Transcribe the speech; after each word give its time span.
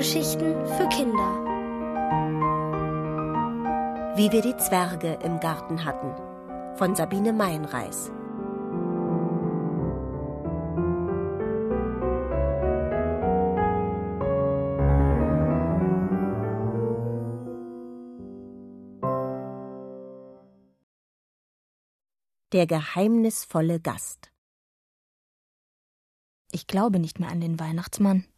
Hörgeschichten 0.00 0.66
für 0.66 0.88
Kinder. 0.88 1.44
Wie 4.16 4.32
wir 4.32 4.40
die 4.40 4.56
Zwerge 4.56 5.18
im 5.22 5.40
Garten 5.40 5.84
hatten 5.84 6.14
von 6.78 6.96
Sabine 6.96 7.34
Meinreis. 7.34 8.10
Der 22.52 22.66
geheimnisvolle 22.66 23.80
Gast. 23.80 24.32
Ich 26.52 26.66
glaube 26.66 26.98
nicht 27.00 27.20
mehr 27.20 27.28
an 27.28 27.42
den 27.42 27.60
Weihnachtsmann. 27.60 28.29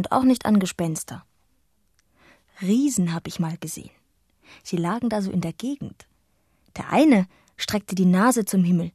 Und 0.00 0.12
auch 0.12 0.22
nicht 0.22 0.46
an 0.46 0.58
Gespenster. 0.58 1.26
Riesen 2.62 3.12
habe 3.12 3.28
ich 3.28 3.38
mal 3.38 3.58
gesehen. 3.58 3.90
Sie 4.62 4.78
lagen 4.78 5.10
da 5.10 5.20
so 5.20 5.30
in 5.30 5.42
der 5.42 5.52
Gegend. 5.52 6.06
Der 6.74 6.88
eine 6.88 7.26
streckte 7.58 7.94
die 7.94 8.06
Nase 8.06 8.46
zum 8.46 8.64
Himmel, 8.64 8.92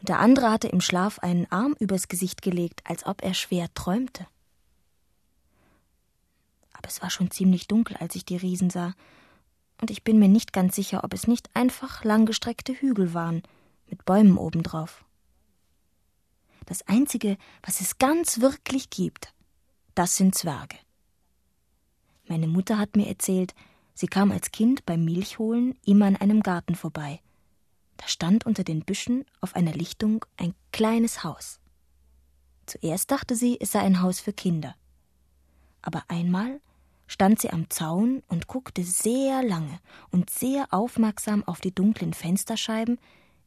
und 0.00 0.10
der 0.10 0.18
andere 0.18 0.50
hatte 0.50 0.68
im 0.68 0.82
Schlaf 0.82 1.18
einen 1.20 1.50
Arm 1.50 1.74
übers 1.78 2.08
Gesicht 2.08 2.42
gelegt, 2.42 2.82
als 2.84 3.06
ob 3.06 3.22
er 3.22 3.32
schwer 3.32 3.72
träumte. 3.72 4.26
Aber 6.74 6.88
es 6.88 7.00
war 7.00 7.08
schon 7.08 7.30
ziemlich 7.30 7.66
dunkel, 7.66 7.96
als 7.96 8.14
ich 8.14 8.26
die 8.26 8.36
Riesen 8.36 8.68
sah, 8.68 8.92
und 9.80 9.90
ich 9.90 10.04
bin 10.04 10.18
mir 10.18 10.28
nicht 10.28 10.52
ganz 10.52 10.76
sicher, 10.76 11.04
ob 11.04 11.14
es 11.14 11.26
nicht 11.26 11.48
einfach 11.56 12.04
langgestreckte 12.04 12.74
Hügel 12.74 13.14
waren, 13.14 13.42
mit 13.86 14.04
Bäumen 14.04 14.36
obendrauf. 14.36 15.06
Das 16.66 16.86
Einzige, 16.86 17.38
was 17.62 17.80
es 17.80 17.96
ganz 17.96 18.42
wirklich 18.42 18.90
gibt, 18.90 19.33
das 19.94 20.16
sind 20.16 20.34
Zwerge. 20.34 20.76
Meine 22.26 22.48
Mutter 22.48 22.78
hat 22.78 22.96
mir 22.96 23.06
erzählt, 23.06 23.54
sie 23.94 24.06
kam 24.06 24.32
als 24.32 24.50
Kind 24.50 24.86
beim 24.86 25.04
Milchholen 25.04 25.78
immer 25.84 26.06
an 26.06 26.16
einem 26.16 26.42
Garten 26.42 26.74
vorbei. 26.74 27.20
Da 27.96 28.08
stand 28.08 28.46
unter 28.46 28.64
den 28.64 28.84
Büschen 28.84 29.24
auf 29.40 29.54
einer 29.54 29.72
Lichtung 29.72 30.24
ein 30.36 30.54
kleines 30.72 31.22
Haus. 31.22 31.60
Zuerst 32.66 33.10
dachte 33.10 33.36
sie, 33.36 33.58
es 33.60 33.72
sei 33.72 33.80
ein 33.80 34.00
Haus 34.00 34.20
für 34.20 34.32
Kinder. 34.32 34.74
Aber 35.82 36.02
einmal 36.08 36.60
stand 37.06 37.40
sie 37.40 37.50
am 37.50 37.68
Zaun 37.68 38.22
und 38.28 38.46
guckte 38.46 38.82
sehr 38.82 39.42
lange 39.42 39.78
und 40.10 40.30
sehr 40.30 40.72
aufmerksam 40.72 41.44
auf 41.44 41.60
die 41.60 41.74
dunklen 41.74 42.14
Fensterscheiben, 42.14 42.98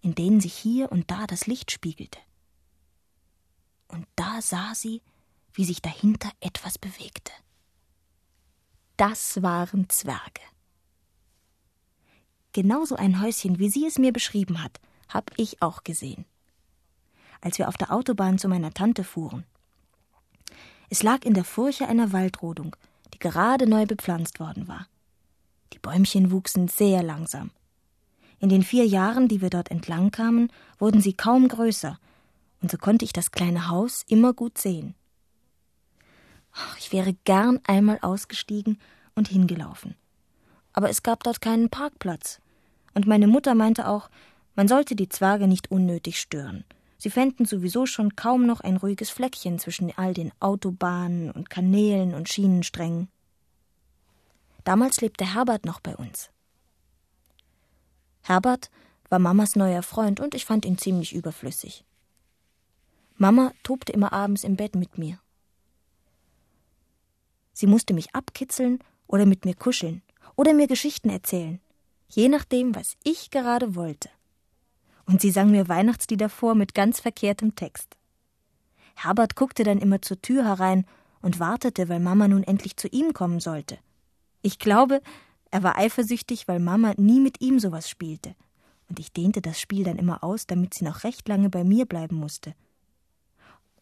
in 0.02 0.14
denen 0.14 0.40
sich 0.40 0.54
hier 0.54 0.92
und 0.92 1.10
da 1.10 1.26
das 1.26 1.48
Licht 1.48 1.72
spiegelte 1.72 2.20
und 3.88 4.08
da 4.16 4.42
sah 4.42 4.74
sie, 4.76 5.02
wie 5.58 5.66
sich 5.66 5.82
dahinter 5.82 6.30
etwas 6.40 6.78
bewegte. 6.78 7.34
Das 8.96 9.42
waren 9.42 9.90
Zwerge. 9.90 10.42
Genauso 12.54 12.96
ein 12.96 13.22
Häuschen, 13.22 13.58
wie 13.58 13.70
sie 13.70 13.88
es 13.88 13.98
mir 13.98 14.14
beschrieben 14.14 14.64
hat, 14.64 14.80
hab 15.10 15.32
ich 15.36 15.62
auch 15.64 15.84
gesehen. 15.84 16.26
Als 17.42 17.58
wir 17.58 17.68
auf 17.68 17.78
der 17.78 17.92
Autobahn 17.92 18.38
zu 18.38 18.48
meiner 18.48 18.72
Tante 18.72 19.04
fuhren. 19.04 19.46
Es 20.90 21.02
lag 21.02 21.26
in 21.26 21.34
der 21.34 21.44
Furche 21.44 21.88
einer 21.88 22.12
Waldrodung, 22.14 22.76
die 23.16 23.20
gerade 23.20 23.68
neu 23.68 23.88
bepflanzt 23.88 24.40
worden 24.40 24.68
war. 24.68 24.88
Die 25.74 25.80
Bäumchen 25.80 26.30
wuchsen 26.30 26.68
sehr 26.68 27.02
langsam. 27.02 27.50
In 28.40 28.50
den 28.50 28.62
vier 28.62 28.86
Jahren, 28.86 29.28
die 29.28 29.42
wir 29.42 29.50
dort 29.50 29.72
entlang 29.72 30.12
kamen, 30.12 30.52
wurden 30.78 31.02
sie 31.02 31.14
kaum 31.14 31.48
größer 31.48 32.00
und 32.62 32.70
so 32.70 32.78
konnte 32.78 33.06
ich 33.06 33.14
das 33.14 33.32
kleine 33.32 33.70
Haus 33.70 34.04
immer 34.08 34.34
gut 34.34 34.60
sehen. 34.60 34.94
Ich 36.80 36.92
wäre 36.92 37.14
gern 37.26 37.60
einmal 37.66 38.00
ausgestiegen 38.02 38.80
und 39.16 39.28
hingelaufen. 39.28 39.96
Aber 40.74 40.90
es 40.90 41.04
gab 41.04 41.24
dort 41.24 41.42
keinen 41.42 41.70
Parkplatz. 41.70 42.40
Und 42.94 43.08
meine 43.08 43.28
Mutter 43.28 43.56
meinte 43.56 43.88
auch, 43.88 44.10
man 44.56 44.68
sollte 44.68 44.96
die 44.96 45.10
Zwerge 45.10 45.48
nicht 45.48 45.72
unnötig 45.72 46.20
stören. 46.20 46.66
Sie 46.98 47.12
fänden 47.12 47.46
sowieso 47.46 47.86
schon 47.86 48.16
kaum 48.16 48.46
noch 48.46 48.62
ein 48.62 48.78
ruhiges 48.78 49.10
Fleckchen 49.10 49.60
zwischen 49.60 49.96
all 49.98 50.14
den 50.14 50.32
Autobahnen 50.40 51.32
und 51.32 51.50
Kanälen 51.50 52.16
und 52.16 52.28
Schienensträngen. 52.28 53.08
Damals 54.64 55.00
lebte 55.02 55.34
Herbert 55.34 55.66
noch 55.66 55.80
bei 55.80 55.96
uns. 55.96 56.32
Herbert 58.24 58.70
war 59.10 59.20
Mamas 59.20 59.56
neuer 59.56 59.84
Freund 59.84 60.20
und 60.20 60.36
ich 60.36 60.46
fand 60.46 60.66
ihn 60.66 60.78
ziemlich 60.78 61.14
überflüssig. 61.14 61.86
Mama 63.16 63.54
tobte 63.64 63.94
immer 63.94 64.12
abends 64.12 64.44
im 64.44 64.58
Bett 64.58 64.76
mit 64.76 64.98
mir. 64.98 65.20
Sie 67.58 67.66
musste 67.66 67.96
mich 67.96 68.14
abkitzeln 68.14 68.78
oder 69.08 69.26
mit 69.26 69.44
mir 69.44 69.56
kuscheln 69.56 70.04
oder 70.36 70.54
mir 70.54 70.68
Geschichten 70.68 71.10
erzählen, 71.10 71.60
je 72.08 72.30
nachdem, 72.30 72.76
was 72.76 72.94
ich 73.04 73.32
gerade 73.32 73.74
wollte. 73.74 74.10
Und 75.08 75.22
sie 75.22 75.32
sang 75.32 75.50
mir 75.50 75.68
Weihnachtslieder 75.68 76.30
vor 76.30 76.54
mit 76.54 76.76
ganz 76.76 77.00
verkehrtem 77.00 77.56
Text. 77.56 77.98
Herbert 78.94 79.36
guckte 79.36 79.64
dann 79.64 79.80
immer 79.80 80.04
zur 80.04 80.22
Tür 80.22 80.46
herein 80.46 80.86
und 81.24 81.40
wartete, 81.40 81.90
weil 81.90 82.00
Mama 82.00 82.28
nun 82.28 82.44
endlich 82.44 82.78
zu 82.78 82.90
ihm 82.90 83.14
kommen 83.14 83.40
sollte. 83.40 83.80
Ich 84.44 84.60
glaube, 84.60 85.02
er 85.50 85.64
war 85.64 85.80
eifersüchtig, 85.80 86.48
weil 86.48 86.60
Mama 86.60 86.94
nie 86.98 87.20
mit 87.20 87.42
ihm 87.42 87.60
sowas 87.60 87.90
spielte. 87.90 88.36
Und 88.88 89.00
ich 89.00 89.14
dehnte 89.14 89.42
das 89.42 89.60
Spiel 89.60 89.84
dann 89.84 89.98
immer 89.98 90.24
aus, 90.24 90.46
damit 90.46 90.76
sie 90.76 90.86
noch 90.86 91.04
recht 91.04 91.28
lange 91.28 91.50
bei 91.50 91.64
mir 91.64 91.88
bleiben 91.88 92.18
musste. 92.18 92.54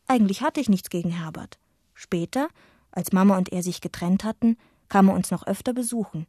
Eigentlich 0.08 0.44
hatte 0.44 0.62
ich 0.62 0.70
nichts 0.70 0.90
gegen 0.90 1.10
Herbert. 1.10 1.60
Später, 1.94 2.48
als 2.96 3.12
Mama 3.12 3.38
und 3.38 3.52
er 3.52 3.62
sich 3.62 3.82
getrennt 3.82 4.24
hatten, 4.24 4.58
kam 4.90 5.10
er 5.10 5.16
uns 5.16 5.30
noch 5.30 5.46
öfter 5.46 5.74
besuchen. 5.74 6.26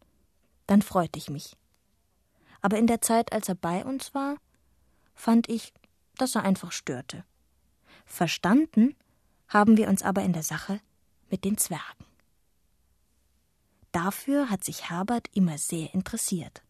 Dann 0.67 0.83
freute 0.83 1.19
ich 1.19 1.31
mich. 1.31 1.57
Aber 2.61 2.79
in 2.79 2.87
der 2.87 3.01
Zeit, 3.01 3.33
als 3.33 3.49
er 3.49 3.55
bei 3.55 3.85
uns 3.85 4.15
war, 4.15 4.37
fand 5.15 5.49
ich, 5.49 5.73
dass 6.17 6.35
er 6.35 6.43
einfach 6.43 6.73
störte. 6.73 7.25
Verstanden 8.05 8.95
haben 9.49 9.77
wir 9.77 9.89
uns 9.89 10.03
aber 10.03 10.23
in 10.23 10.33
der 10.33 10.43
Sache 10.43 10.81
mit 11.31 11.45
den 11.45 11.59
Zwergen. 11.59 12.05
Dafür 13.93 14.51
hat 14.51 14.65
sich 14.65 14.91
Herbert 14.91 15.29
immer 15.33 15.59
sehr 15.59 15.95
interessiert. 15.95 16.63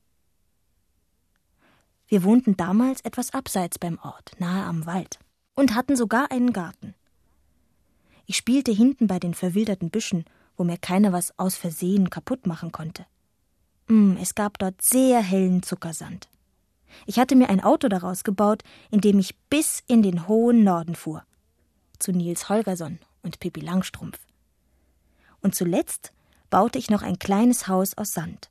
Wir 2.08 2.22
wohnten 2.22 2.56
damals 2.56 3.00
etwas 3.00 3.32
abseits 3.34 3.78
beim 3.78 3.98
Ort, 3.98 4.32
nahe 4.38 4.64
am 4.64 4.86
Wald 4.86 5.18
und 5.54 5.74
hatten 5.74 5.96
sogar 5.96 6.30
einen 6.30 6.52
Garten. 6.52 6.94
Ich 8.26 8.36
spielte 8.36 8.72
hinten 8.72 9.06
bei 9.06 9.18
den 9.18 9.34
verwilderten 9.34 9.90
Büschen, 9.90 10.24
wo 10.56 10.64
mir 10.64 10.78
keiner 10.78 11.12
was 11.12 11.38
aus 11.38 11.56
Versehen 11.56 12.10
kaputt 12.10 12.46
machen 12.46 12.72
konnte. 12.72 13.06
Mm, 13.88 14.16
es 14.20 14.34
gab 14.34 14.58
dort 14.58 14.82
sehr 14.82 15.20
hellen 15.22 15.62
Zuckersand. 15.62 16.28
Ich 17.06 17.18
hatte 17.18 17.36
mir 17.36 17.50
ein 17.50 17.62
Auto 17.62 17.88
daraus 17.88 18.24
gebaut, 18.24 18.62
in 18.90 19.00
dem 19.00 19.18
ich 19.18 19.36
bis 19.48 19.82
in 19.86 20.02
den 20.02 20.26
hohen 20.26 20.64
Norden 20.64 20.94
fuhr. 20.94 21.24
Zu 21.98 22.12
Nils 22.12 22.48
Holgersson 22.48 22.98
und 23.22 23.38
Pippi 23.38 23.60
Langstrumpf. 23.60 24.18
Und 25.40 25.54
zuletzt 25.54 26.12
baute 26.50 26.78
ich 26.78 26.90
noch 26.90 27.02
ein 27.02 27.18
kleines 27.18 27.68
Haus 27.68 27.96
aus 27.96 28.12
Sand. 28.12 28.50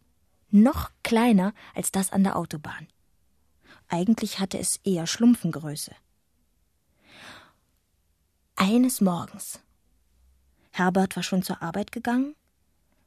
Noch 0.51 0.91
kleiner 1.03 1.53
als 1.73 1.91
das 1.91 2.11
an 2.11 2.23
der 2.23 2.37
Autobahn. 2.37 2.87
Eigentlich 3.87 4.39
hatte 4.39 4.57
es 4.57 4.77
eher 4.83 5.05
Schlumpfengröße. 5.05 5.91
Eines 8.55 9.01
Morgens, 9.01 9.59
Herbert 10.77 11.15
war 11.15 11.23
schon 11.23 11.41
zur 11.41 11.61
Arbeit 11.61 11.93
gegangen, 11.93 12.35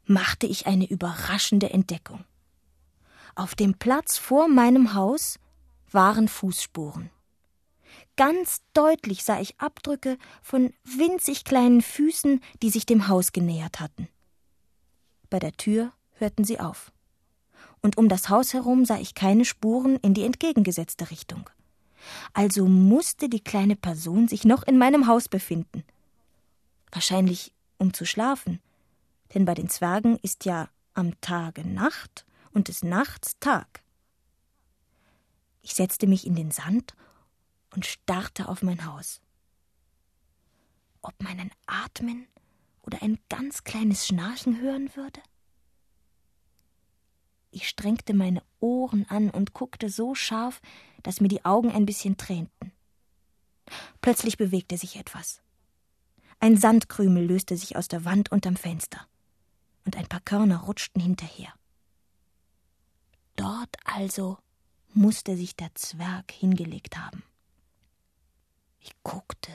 machte 0.06 0.47
ich 0.47 0.67
eine 0.67 0.89
überraschende 0.89 1.69
Entdeckung. 1.69 2.25
Auf 3.34 3.55
dem 3.55 3.75
Platz 3.75 4.17
vor 4.17 4.49
meinem 4.49 4.94
Haus 4.94 5.38
waren 5.91 6.29
Fußspuren. 6.29 7.11
Ganz 8.17 8.62
deutlich 8.73 9.23
sah 9.23 9.38
ich 9.38 9.61
Abdrücke 9.61 10.17
von 10.41 10.73
winzig 10.85 11.44
kleinen 11.44 11.82
Füßen, 11.82 12.41
die 12.62 12.70
sich 12.70 12.87
dem 12.87 13.06
Haus 13.06 13.32
genähert 13.32 13.81
hatten. 13.81 14.09
Bei 15.29 15.38
der 15.38 15.53
Tür 15.53 15.93
hörten 16.15 16.44
sie 16.44 16.61
auf. 16.61 16.91
Und 17.82 17.99
um 17.99 18.09
das 18.09 18.31
Haus 18.31 18.55
herum 18.55 18.87
sah 18.87 18.99
ich 18.99 19.15
keine 19.15 19.44
Spuren 19.44 19.97
in 19.97 20.15
die 20.15 20.25
entgegengesetzte 20.25 21.11
Richtung. 21.11 21.50
Also 22.32 22.65
musste 22.65 23.29
die 23.29 23.44
kleine 23.44 23.76
Person 23.76 24.26
sich 24.26 24.47
noch 24.47 24.62
in 24.62 24.79
meinem 24.79 25.06
Haus 25.06 25.29
befinden. 25.29 25.85
Wahrscheinlich 26.91 27.53
um 27.79 27.95
zu 27.95 28.05
schlafen, 28.05 28.61
denn 29.35 29.45
bei 29.45 29.55
den 29.55 29.69
Zwergen 29.69 30.19
ist 30.19 30.45
ja 30.45 30.69
am 30.95 31.21
Tage 31.21 31.67
Nacht 31.67 32.27
und 32.53 32.69
des 32.69 32.83
Nachts 32.83 33.39
Tag. 33.41 33.83
Ich 35.63 35.75
setzte 35.75 36.07
mich 36.07 36.27
in 36.27 36.35
den 36.35 36.51
Sand 36.51 36.95
und 37.75 37.87
starrte 37.87 38.49
auf 38.49 38.63
mein 38.63 38.85
Haus. 38.87 39.21
Ob 41.03 41.15
man 41.23 41.39
ein 41.39 41.53
Atmen 41.67 42.27
oder 42.83 43.03
ein 43.03 43.19
ganz 43.29 43.65
kleines 43.65 44.07
Schnarchen 44.07 44.61
hören 44.61 44.95
würde? 44.97 45.21
Ich 47.51 47.69
strengte 47.69 48.15
meine 48.15 48.43
Ohren 48.61 49.07
an 49.09 49.31
und 49.31 49.53
guckte 49.53 49.89
so 49.89 50.15
scharf, 50.15 50.61
dass 51.03 51.21
mir 51.21 51.29
die 51.29 51.45
Augen 51.45 51.71
ein 51.71 51.87
bisschen 51.87 52.17
tränten. 52.17 52.73
Plötzlich 54.01 54.37
bewegte 54.37 54.77
sich 54.77 54.97
etwas. 54.97 55.41
Ein 56.40 56.56
Sandkrümel 56.56 57.26
löste 57.26 57.56
sich 57.56 57.76
aus 57.76 57.88
der 57.88 58.05
Wand 58.05 58.31
unterm 58.31 58.56
Fenster, 58.56 59.06
und 59.85 59.96
ein 59.96 60.06
paar 60.06 60.20
Körner 60.20 60.58
rutschten 60.58 61.02
hinterher. 61.02 61.52
Dort 63.35 63.76
also 63.85 64.38
musste 64.94 65.37
sich 65.37 65.56
der 65.56 65.75
Zwerg 65.75 66.31
hingelegt 66.31 66.96
haben. 66.96 67.23
Ich 68.81 68.93
guckte 69.02 69.52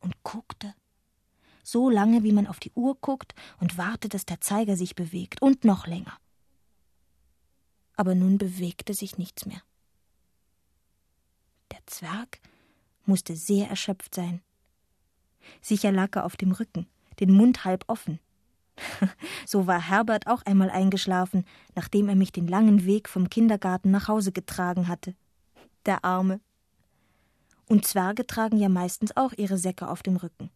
und 0.00 0.22
guckte, 0.22 0.74
so 1.62 1.90
lange, 1.90 2.22
wie 2.22 2.32
man 2.32 2.46
auf 2.46 2.60
die 2.60 2.72
Uhr 2.72 2.96
guckt 3.00 3.34
und 3.60 3.76
wartet, 3.76 4.14
dass 4.14 4.24
der 4.24 4.40
Zeiger 4.40 4.76
sich 4.76 4.94
bewegt, 4.94 5.42
und 5.42 5.64
noch 5.64 5.86
länger. 5.86 6.18
Aber 7.94 8.14
nun 8.14 8.38
bewegte 8.38 8.94
sich 8.94 9.18
nichts 9.18 9.44
mehr. 9.44 9.62
Der 11.70 11.84
Zwerg 11.86 12.40
musste 13.04 13.36
sehr 13.36 13.68
erschöpft 13.68 14.14
sein. 14.14 14.42
Sicher 15.60 15.92
lag 15.92 16.14
er 16.16 16.24
auf 16.24 16.36
dem 16.36 16.52
Rücken, 16.52 16.86
den 17.20 17.32
Mund 17.32 17.64
halb 17.64 17.84
offen. 17.86 18.20
so 19.46 19.66
war 19.66 19.80
Herbert 19.80 20.26
auch 20.26 20.42
einmal 20.42 20.70
eingeschlafen, 20.70 21.44
nachdem 21.74 22.08
er 22.08 22.14
mich 22.14 22.32
den 22.32 22.46
langen 22.46 22.84
Weg 22.84 23.08
vom 23.08 23.28
Kindergarten 23.28 23.90
nach 23.90 24.08
Hause 24.08 24.32
getragen 24.32 24.88
hatte. 24.88 25.14
Der 25.86 26.04
Arme. 26.04 26.40
Und 27.66 27.86
Zwerge 27.86 28.26
tragen 28.26 28.58
ja 28.58 28.68
meistens 28.68 29.16
auch 29.16 29.32
ihre 29.36 29.58
Säcke 29.58 29.88
auf 29.88 30.02
dem 30.02 30.16
Rücken. 30.16 30.50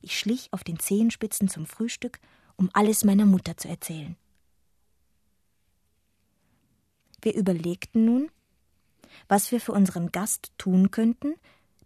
Ich 0.00 0.18
schlich 0.18 0.52
auf 0.52 0.62
den 0.62 0.78
Zehenspitzen 0.78 1.48
zum 1.48 1.66
Frühstück, 1.66 2.20
um 2.56 2.70
alles 2.72 3.04
meiner 3.04 3.26
Mutter 3.26 3.56
zu 3.56 3.68
erzählen. 3.68 4.16
Wir 7.22 7.34
überlegten 7.34 8.04
nun, 8.04 8.30
was 9.28 9.50
wir 9.50 9.60
für 9.60 9.72
unseren 9.72 10.12
Gast 10.12 10.52
tun 10.58 10.90
könnten, 10.90 11.34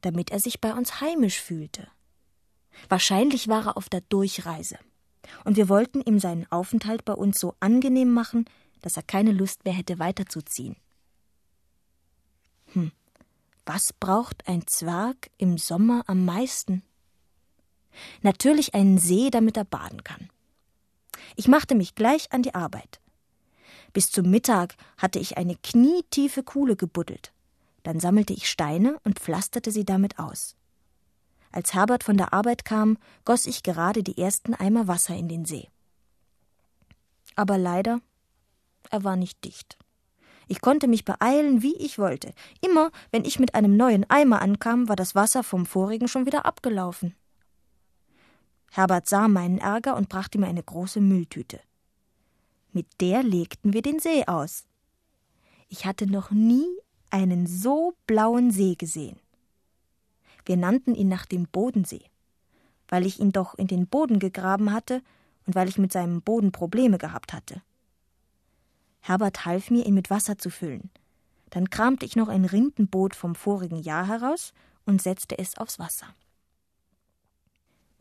damit 0.00 0.30
er 0.30 0.40
sich 0.40 0.60
bei 0.60 0.72
uns 0.72 1.00
heimisch 1.00 1.40
fühlte. 1.40 1.88
Wahrscheinlich 2.88 3.48
war 3.48 3.66
er 3.66 3.76
auf 3.76 3.88
der 3.88 4.00
Durchreise, 4.02 4.78
und 5.44 5.56
wir 5.56 5.68
wollten 5.68 6.00
ihm 6.00 6.18
seinen 6.18 6.50
Aufenthalt 6.50 7.04
bei 7.04 7.12
uns 7.12 7.38
so 7.38 7.54
angenehm 7.60 8.12
machen, 8.12 8.46
dass 8.82 8.96
er 8.96 9.02
keine 9.02 9.32
Lust 9.32 9.64
mehr 9.64 9.74
hätte 9.74 9.98
weiterzuziehen. 9.98 10.76
Hm, 12.72 12.92
was 13.66 13.92
braucht 13.92 14.48
ein 14.48 14.66
Zwerg 14.66 15.30
im 15.38 15.58
Sommer 15.58 16.02
am 16.06 16.24
meisten? 16.24 16.82
Natürlich 18.22 18.74
einen 18.74 18.98
See, 18.98 19.30
damit 19.30 19.56
er 19.56 19.64
baden 19.64 20.04
kann. 20.04 20.30
Ich 21.36 21.48
machte 21.48 21.74
mich 21.74 21.94
gleich 21.94 22.32
an 22.32 22.42
die 22.42 22.54
Arbeit. 22.54 23.00
Bis 23.92 24.10
zum 24.10 24.30
Mittag 24.30 24.76
hatte 24.96 25.18
ich 25.18 25.36
eine 25.36 25.56
knietiefe 25.56 26.42
Kuhle 26.42 26.76
gebuddelt. 26.76 27.32
Dann 27.82 28.00
sammelte 28.00 28.32
ich 28.32 28.48
Steine 28.48 28.98
und 29.04 29.18
pflasterte 29.18 29.70
sie 29.70 29.84
damit 29.84 30.18
aus. 30.18 30.56
Als 31.52 31.74
Herbert 31.74 32.04
von 32.04 32.16
der 32.16 32.32
Arbeit 32.32 32.64
kam, 32.64 32.98
goss 33.24 33.46
ich 33.46 33.62
gerade 33.62 34.02
die 34.02 34.18
ersten 34.18 34.54
Eimer 34.54 34.86
Wasser 34.86 35.16
in 35.16 35.28
den 35.28 35.44
See. 35.44 35.68
Aber 37.34 37.58
leider, 37.58 38.00
er 38.90 39.04
war 39.04 39.16
nicht 39.16 39.44
dicht. 39.44 39.78
Ich 40.46 40.60
konnte 40.60 40.88
mich 40.88 41.04
beeilen, 41.04 41.62
wie 41.62 41.76
ich 41.76 41.98
wollte. 41.98 42.34
Immer, 42.60 42.90
wenn 43.12 43.24
ich 43.24 43.38
mit 43.38 43.54
einem 43.54 43.76
neuen 43.76 44.08
Eimer 44.10 44.42
ankam, 44.42 44.88
war 44.88 44.96
das 44.96 45.14
Wasser 45.14 45.44
vom 45.44 45.64
vorigen 45.64 46.08
schon 46.08 46.26
wieder 46.26 46.44
abgelaufen. 46.44 47.14
Herbert 48.72 49.08
sah 49.08 49.28
meinen 49.28 49.58
Ärger 49.58 49.96
und 49.96 50.08
brachte 50.08 50.38
mir 50.38 50.46
eine 50.46 50.62
große 50.62 51.00
Mülltüte. 51.00 51.60
Mit 52.72 52.86
der 53.00 53.22
legten 53.22 53.72
wir 53.72 53.82
den 53.82 53.98
See 53.98 54.24
aus. 54.26 54.64
Ich 55.68 55.86
hatte 55.86 56.06
noch 56.06 56.30
nie 56.30 56.66
einen 57.10 57.46
so 57.46 57.94
blauen 58.06 58.50
See 58.50 58.74
gesehen. 58.74 59.18
Wir 60.44 60.56
nannten 60.56 60.94
ihn 60.94 61.08
nach 61.08 61.26
dem 61.26 61.46
Bodensee, 61.46 62.04
weil 62.88 63.06
ich 63.06 63.20
ihn 63.20 63.32
doch 63.32 63.54
in 63.54 63.66
den 63.66 63.86
Boden 63.86 64.18
gegraben 64.18 64.72
hatte 64.72 65.02
und 65.46 65.54
weil 65.54 65.68
ich 65.68 65.78
mit 65.78 65.92
seinem 65.92 66.22
Boden 66.22 66.52
Probleme 66.52 66.98
gehabt 66.98 67.32
hatte. 67.32 67.62
Herbert 69.00 69.44
half 69.44 69.70
mir, 69.70 69.86
ihn 69.86 69.94
mit 69.94 70.10
Wasser 70.10 70.38
zu 70.38 70.50
füllen. 70.50 70.90
Dann 71.50 71.70
kramte 71.70 72.06
ich 72.06 72.16
noch 72.16 72.28
ein 72.28 72.44
Rindenboot 72.44 73.14
vom 73.14 73.34
vorigen 73.34 73.78
Jahr 73.78 74.06
heraus 74.06 74.52
und 74.86 75.02
setzte 75.02 75.38
es 75.38 75.56
aufs 75.58 75.78
Wasser. 75.78 76.06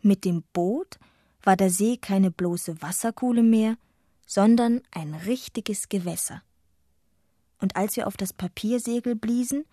Mit 0.02 0.24
dem 0.26 0.44
Boot 0.54 1.00
war 1.44 1.56
der 1.56 1.70
See 1.70 1.98
keine 1.98 2.32
bloße 2.32 2.82
Wasserkuhle 2.82 3.44
mehr, 3.44 3.78
sondern 4.26 4.82
ein 4.92 5.14
richtiges 5.14 5.90
Gewässer. 5.90 6.44
Und 7.60 7.76
als 7.76 7.96
wir 7.98 8.08
auf 8.08 8.18
das 8.18 8.34
Papiersegel 8.34 9.16
bliesen, 9.16 9.66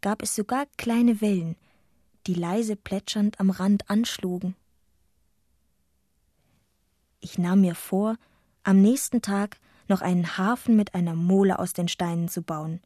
gab 0.00 0.22
es 0.22 0.34
sogar 0.34 0.66
kleine 0.76 1.20
Wellen, 1.20 1.56
die 2.26 2.34
leise 2.34 2.76
plätschernd 2.76 3.40
am 3.40 3.50
Rand 3.50 3.88
anschlugen. 3.88 4.54
Ich 7.20 7.38
nahm 7.38 7.62
mir 7.62 7.74
vor, 7.74 8.16
am 8.62 8.80
nächsten 8.80 9.22
Tag 9.22 9.58
noch 9.88 10.02
einen 10.02 10.36
Hafen 10.36 10.76
mit 10.76 10.94
einer 10.94 11.14
Mole 11.14 11.58
aus 11.58 11.72
den 11.72 11.88
Steinen 11.88 12.28
zu 12.28 12.42
bauen, 12.42 12.80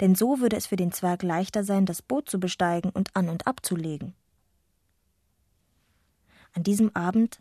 denn 0.00 0.14
so 0.14 0.40
würde 0.40 0.56
es 0.56 0.66
für 0.66 0.76
den 0.76 0.92
Zwerg 0.92 1.22
leichter 1.22 1.64
sein, 1.64 1.86
das 1.86 2.02
Boot 2.02 2.28
zu 2.28 2.40
besteigen 2.40 2.90
und 2.90 3.14
an 3.14 3.28
und 3.28 3.46
abzulegen. 3.46 4.14
An 6.52 6.64
diesem 6.64 6.94
Abend 6.96 7.40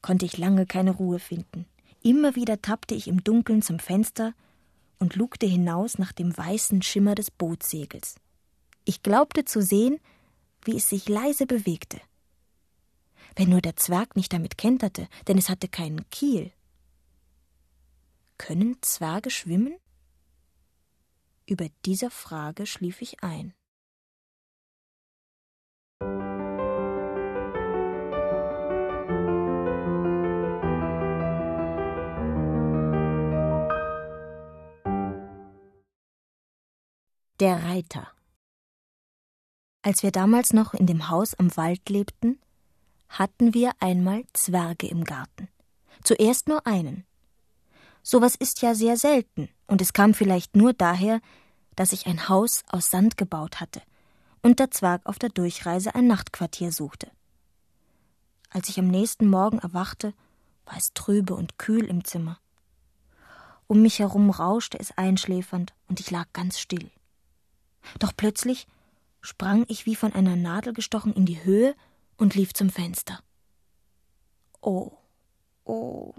konnte 0.00 0.24
ich 0.24 0.38
lange 0.38 0.66
keine 0.66 0.92
Ruhe 0.92 1.18
finden. 1.18 1.66
Immer 2.02 2.34
wieder 2.34 2.62
tappte 2.62 2.94
ich 2.94 3.08
im 3.08 3.22
Dunkeln 3.22 3.62
zum 3.62 3.78
Fenster 3.78 4.34
und 5.02 5.16
lugte 5.16 5.46
hinaus 5.46 5.98
nach 5.98 6.12
dem 6.12 6.34
weißen 6.34 6.80
Schimmer 6.80 7.16
des 7.16 7.32
Bootssegels. 7.32 8.14
Ich 8.84 9.02
glaubte 9.02 9.44
zu 9.44 9.60
sehen, 9.60 9.98
wie 10.64 10.76
es 10.76 10.88
sich 10.88 11.08
leise 11.08 11.44
bewegte. 11.44 12.00
Wenn 13.34 13.50
nur 13.50 13.60
der 13.60 13.74
Zwerg 13.74 14.14
nicht 14.14 14.32
damit 14.32 14.56
kenterte, 14.56 15.08
denn 15.26 15.38
es 15.38 15.48
hatte 15.48 15.66
keinen 15.66 16.08
Kiel. 16.10 16.52
Können 18.38 18.80
Zwerge 18.80 19.30
schwimmen? 19.30 19.74
Über 21.46 21.66
dieser 21.84 22.10
Frage 22.10 22.64
schlief 22.64 23.02
ich 23.02 23.24
ein. 23.24 23.54
Der 37.42 37.64
Reiter. 37.64 38.06
Als 39.82 40.04
wir 40.04 40.12
damals 40.12 40.52
noch 40.52 40.74
in 40.74 40.86
dem 40.86 41.10
Haus 41.10 41.34
am 41.34 41.56
Wald 41.56 41.88
lebten, 41.88 42.40
hatten 43.08 43.52
wir 43.52 43.72
einmal 43.80 44.22
Zwerge 44.32 44.86
im 44.86 45.02
Garten. 45.02 45.48
Zuerst 46.04 46.46
nur 46.46 46.64
einen. 46.68 47.04
Sowas 48.04 48.36
ist 48.36 48.62
ja 48.62 48.76
sehr 48.76 48.96
selten, 48.96 49.48
und 49.66 49.80
es 49.80 49.92
kam 49.92 50.14
vielleicht 50.14 50.54
nur 50.54 50.72
daher, 50.72 51.20
dass 51.74 51.92
ich 51.92 52.06
ein 52.06 52.28
Haus 52.28 52.62
aus 52.68 52.90
Sand 52.90 53.16
gebaut 53.16 53.58
hatte 53.58 53.82
und 54.42 54.60
der 54.60 54.70
Zwerg 54.70 55.04
auf 55.04 55.18
der 55.18 55.30
Durchreise 55.30 55.96
ein 55.96 56.06
Nachtquartier 56.06 56.70
suchte. 56.70 57.10
Als 58.50 58.68
ich 58.68 58.78
am 58.78 58.86
nächsten 58.86 59.28
Morgen 59.28 59.58
erwachte, 59.58 60.14
war 60.64 60.76
es 60.76 60.94
trübe 60.94 61.34
und 61.34 61.58
kühl 61.58 61.86
im 61.86 62.04
Zimmer. 62.04 62.38
Um 63.66 63.82
mich 63.82 63.98
herum 63.98 64.30
rauschte 64.30 64.78
es 64.78 64.96
einschläfernd, 64.96 65.74
und 65.88 65.98
ich 65.98 66.12
lag 66.12 66.26
ganz 66.32 66.60
still. 66.60 66.92
Doch 67.98 68.12
plötzlich 68.16 68.66
sprang 69.20 69.64
ich 69.68 69.86
wie 69.86 69.96
von 69.96 70.12
einer 70.12 70.36
Nadel 70.36 70.72
gestochen 70.72 71.12
in 71.12 71.26
die 71.26 71.44
Höhe 71.44 71.74
und 72.16 72.34
lief 72.34 72.52
zum 72.52 72.70
Fenster. 72.70 73.20
Oh, 74.60 74.92
oh, 75.64 76.14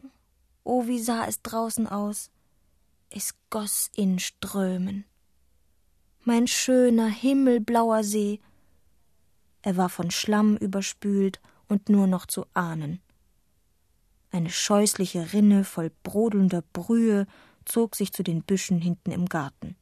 oh, 0.63 0.87
wie 0.87 0.99
sah 0.99 1.25
es 1.25 1.41
draußen 1.41 1.87
aus. 1.87 2.31
Es 3.09 3.35
goss 3.49 3.89
in 3.95 4.19
Strömen. 4.19 5.05
Mein 6.23 6.47
schöner, 6.47 7.07
himmelblauer 7.07 8.03
See. 8.03 8.39
Er 9.61 9.77
war 9.77 9.89
von 9.89 10.11
Schlamm 10.11 10.57
überspült 10.57 11.41
und 11.67 11.89
nur 11.89 12.07
noch 12.07 12.25
zu 12.25 12.45
ahnen. 12.53 13.01
Eine 14.31 14.49
scheußliche 14.49 15.33
Rinne 15.33 15.63
voll 15.63 15.91
brodelnder 16.01 16.63
Brühe 16.73 17.27
zog 17.65 17.95
sich 17.95 18.11
zu 18.11 18.23
den 18.23 18.43
Büschen 18.43 18.79
hinten 18.81 19.11
im 19.11 19.27
Garten. 19.27 19.75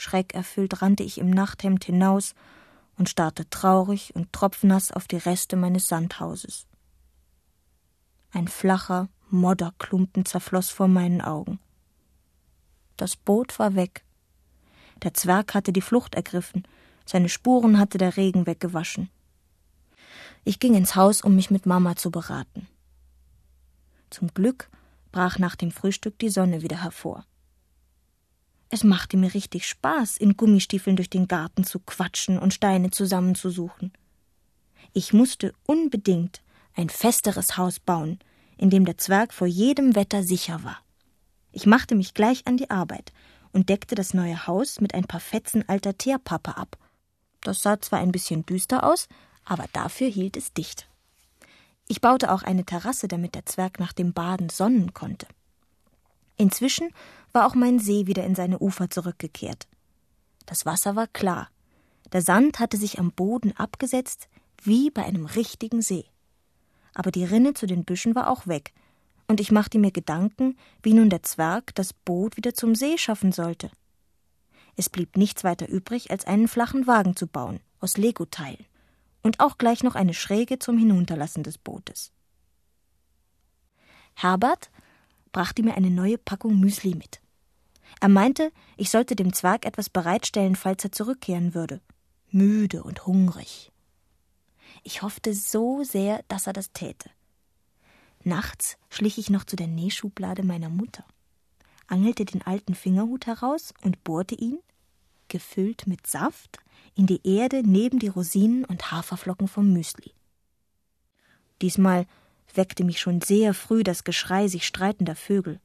Schreckerfüllt 0.00 0.80
rannte 0.80 1.02
ich 1.02 1.18
im 1.18 1.28
Nachthemd 1.28 1.84
hinaus 1.84 2.34
und 2.96 3.10
starrte 3.10 3.50
traurig 3.50 4.14
und 4.14 4.32
tropfnass 4.32 4.92
auf 4.92 5.06
die 5.06 5.18
Reste 5.18 5.56
meines 5.56 5.88
Sandhauses. 5.88 6.66
Ein 8.32 8.48
flacher 8.48 9.10
Modderklumpen 9.28 10.24
zerfloß 10.24 10.70
vor 10.70 10.88
meinen 10.88 11.20
Augen. 11.20 11.58
Das 12.96 13.14
Boot 13.14 13.58
war 13.58 13.74
weg. 13.74 14.02
Der 15.02 15.12
Zwerg 15.12 15.52
hatte 15.52 15.72
die 15.72 15.82
Flucht 15.82 16.14
ergriffen, 16.14 16.66
seine 17.04 17.28
Spuren 17.28 17.78
hatte 17.78 17.98
der 17.98 18.16
Regen 18.16 18.46
weggewaschen. 18.46 19.10
Ich 20.44 20.60
ging 20.60 20.74
ins 20.74 20.96
Haus, 20.96 21.20
um 21.20 21.36
mich 21.36 21.50
mit 21.50 21.66
Mama 21.66 21.96
zu 21.96 22.10
beraten. 22.10 22.68
Zum 24.08 24.32
Glück 24.32 24.70
brach 25.12 25.38
nach 25.38 25.56
dem 25.56 25.70
Frühstück 25.70 26.18
die 26.18 26.30
Sonne 26.30 26.62
wieder 26.62 26.82
hervor. 26.82 27.26
Es 28.72 28.84
machte 28.84 29.16
mir 29.16 29.34
richtig 29.34 29.66
Spaß, 29.66 30.16
in 30.16 30.36
Gummistiefeln 30.36 30.94
durch 30.94 31.10
den 31.10 31.26
Garten 31.26 31.64
zu 31.64 31.80
quatschen 31.80 32.38
und 32.38 32.54
Steine 32.54 32.90
zusammenzusuchen. 32.92 33.92
Ich 34.92 35.12
musste 35.12 35.52
unbedingt 35.66 36.40
ein 36.74 36.88
festeres 36.88 37.56
Haus 37.56 37.80
bauen, 37.80 38.20
in 38.56 38.70
dem 38.70 38.84
der 38.84 38.96
Zwerg 38.96 39.34
vor 39.34 39.48
jedem 39.48 39.96
Wetter 39.96 40.22
sicher 40.22 40.62
war. 40.62 40.78
Ich 41.50 41.66
machte 41.66 41.96
mich 41.96 42.14
gleich 42.14 42.46
an 42.46 42.56
die 42.56 42.70
Arbeit 42.70 43.12
und 43.52 43.68
deckte 43.68 43.96
das 43.96 44.14
neue 44.14 44.46
Haus 44.46 44.80
mit 44.80 44.94
ein 44.94 45.04
paar 45.04 45.20
Fetzen 45.20 45.68
alter 45.68 45.98
Teerpappe 45.98 46.56
ab. 46.56 46.78
Das 47.40 47.62
sah 47.62 47.80
zwar 47.80 47.98
ein 47.98 48.12
bisschen 48.12 48.46
düster 48.46 48.84
aus, 48.84 49.08
aber 49.44 49.64
dafür 49.72 50.08
hielt 50.08 50.36
es 50.36 50.52
dicht. 50.52 50.88
Ich 51.88 52.00
baute 52.00 52.30
auch 52.30 52.44
eine 52.44 52.64
Terrasse, 52.64 53.08
damit 53.08 53.34
der 53.34 53.46
Zwerg 53.46 53.80
nach 53.80 53.92
dem 53.92 54.12
Baden 54.12 54.48
sonnen 54.48 54.94
konnte. 54.94 55.26
Inzwischen 56.40 56.88
war 57.32 57.46
auch 57.46 57.54
mein 57.54 57.78
See 57.78 58.06
wieder 58.06 58.24
in 58.24 58.34
seine 58.34 58.60
Ufer 58.60 58.88
zurückgekehrt. 58.88 59.68
Das 60.46 60.64
Wasser 60.64 60.96
war 60.96 61.06
klar. 61.06 61.50
Der 62.12 62.22
Sand 62.22 62.60
hatte 62.60 62.78
sich 62.78 62.98
am 62.98 63.12
Boden 63.12 63.54
abgesetzt, 63.58 64.30
wie 64.62 64.90
bei 64.90 65.04
einem 65.04 65.26
richtigen 65.26 65.82
See. 65.82 66.06
Aber 66.94 67.10
die 67.10 67.24
Rinne 67.24 67.52
zu 67.52 67.66
den 67.66 67.84
Büschen 67.84 68.14
war 68.14 68.30
auch 68.30 68.46
weg, 68.46 68.72
und 69.28 69.38
ich 69.38 69.52
machte 69.52 69.78
mir 69.78 69.90
Gedanken, 69.90 70.56
wie 70.82 70.94
nun 70.94 71.10
der 71.10 71.22
Zwerg 71.22 71.74
das 71.74 71.92
Boot 71.92 72.38
wieder 72.38 72.54
zum 72.54 72.74
See 72.74 72.96
schaffen 72.96 73.32
sollte. 73.32 73.70
Es 74.76 74.88
blieb 74.88 75.18
nichts 75.18 75.44
weiter 75.44 75.68
übrig, 75.68 76.10
als 76.10 76.24
einen 76.24 76.48
flachen 76.48 76.86
Wagen 76.86 77.16
zu 77.16 77.26
bauen, 77.26 77.60
aus 77.80 77.98
Legoteilen, 77.98 78.64
und 79.22 79.40
auch 79.40 79.58
gleich 79.58 79.82
noch 79.82 79.94
eine 79.94 80.14
Schräge 80.14 80.58
zum 80.58 80.78
Hinunterlassen 80.78 81.42
des 81.42 81.58
Bootes. 81.58 82.12
Herbert 84.14 84.70
brachte 85.32 85.62
mir 85.62 85.74
eine 85.74 85.90
neue 85.90 86.18
Packung 86.18 86.58
Müsli 86.58 86.94
mit. 86.94 87.20
Er 88.00 88.08
meinte, 88.08 88.52
ich 88.76 88.90
sollte 88.90 89.16
dem 89.16 89.32
Zwerg 89.32 89.64
etwas 89.64 89.90
bereitstellen, 89.90 90.56
falls 90.56 90.84
er 90.84 90.92
zurückkehren 90.92 91.54
würde. 91.54 91.80
Müde 92.30 92.82
und 92.82 93.06
hungrig. 93.06 93.72
Ich 94.82 95.02
hoffte 95.02 95.34
so 95.34 95.82
sehr, 95.82 96.24
dass 96.28 96.46
er 96.46 96.52
das 96.52 96.72
täte. 96.72 97.10
Nachts 98.22 98.76
schlich 98.88 99.18
ich 99.18 99.30
noch 99.30 99.44
zu 99.44 99.56
der 99.56 99.66
Nähschublade 99.66 100.42
meiner 100.42 100.68
Mutter, 100.68 101.04
angelte 101.86 102.24
den 102.24 102.42
alten 102.42 102.74
Fingerhut 102.74 103.26
heraus 103.26 103.72
und 103.82 104.04
bohrte 104.04 104.34
ihn, 104.34 104.58
gefüllt 105.28 105.86
mit 105.86 106.06
Saft, 106.06 106.58
in 106.94 107.06
die 107.06 107.20
Erde 107.24 107.62
neben 107.64 107.98
die 107.98 108.08
Rosinen 108.08 108.64
und 108.64 108.90
Haferflocken 108.90 109.48
vom 109.48 109.72
Müsli. 109.72 110.12
Diesmal 111.62 112.06
weckte 112.56 112.84
mich 112.84 113.00
schon 113.00 113.20
sehr 113.20 113.54
früh 113.54 113.82
das 113.82 114.04
Geschrei 114.04 114.48
sich 114.48 114.66
streitender 114.66 115.16
Vögel. 115.16 115.60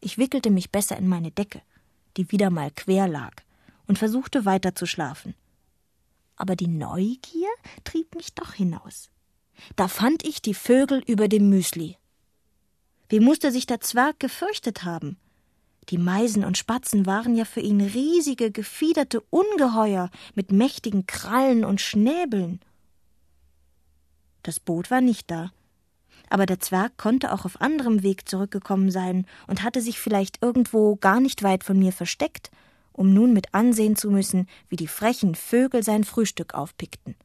Ich 0.00 0.18
wickelte 0.18 0.50
mich 0.50 0.70
besser 0.70 0.96
in 0.96 1.08
meine 1.08 1.30
Decke, 1.30 1.62
die 2.16 2.30
wieder 2.30 2.50
mal 2.50 2.70
quer 2.70 3.08
lag, 3.08 3.42
und 3.86 3.98
versuchte 3.98 4.44
weiter 4.44 4.74
zu 4.74 4.86
schlafen. 4.86 5.34
Aber 6.36 6.56
die 6.56 6.68
Neugier 6.68 7.48
trieb 7.84 8.14
mich 8.14 8.34
doch 8.34 8.54
hinaus. 8.54 9.10
Da 9.76 9.88
fand 9.88 10.24
ich 10.24 10.42
die 10.42 10.54
Vögel 10.54 11.02
über 11.06 11.28
dem 11.28 11.48
Müsli. 11.48 11.96
Wie 13.08 13.20
musste 13.20 13.52
sich 13.52 13.66
der 13.66 13.80
Zwerg 13.80 14.18
gefürchtet 14.18 14.84
haben? 14.84 15.18
Die 15.88 15.98
Meisen 15.98 16.44
und 16.44 16.56
Spatzen 16.56 17.06
waren 17.06 17.36
ja 17.36 17.44
für 17.44 17.60
ihn 17.60 17.80
riesige, 17.80 18.50
gefiederte 18.50 19.20
Ungeheuer 19.30 20.10
mit 20.34 20.52
mächtigen 20.52 21.06
Krallen 21.06 21.64
und 21.64 21.80
Schnäbeln. 21.80 22.60
Das 24.42 24.60
Boot 24.60 24.90
war 24.90 25.00
nicht 25.00 25.30
da, 25.30 25.52
aber 26.32 26.46
der 26.46 26.60
Zwerg 26.60 26.96
konnte 26.96 27.32
auch 27.32 27.44
auf 27.44 27.60
anderem 27.60 28.02
Weg 28.02 28.26
zurückgekommen 28.26 28.90
sein 28.90 29.26
und 29.46 29.62
hatte 29.62 29.82
sich 29.82 30.00
vielleicht 30.00 30.42
irgendwo 30.42 30.96
gar 30.96 31.20
nicht 31.20 31.42
weit 31.42 31.62
von 31.62 31.78
mir 31.78 31.92
versteckt, 31.92 32.50
um 32.92 33.12
nun 33.12 33.34
mit 33.34 33.52
ansehen 33.52 33.96
zu 33.96 34.10
müssen, 34.10 34.48
wie 34.68 34.76
die 34.76 34.86
frechen 34.86 35.34
Vögel 35.34 35.82
sein 35.82 36.04
Frühstück 36.04 36.54
aufpickten. 36.54 37.16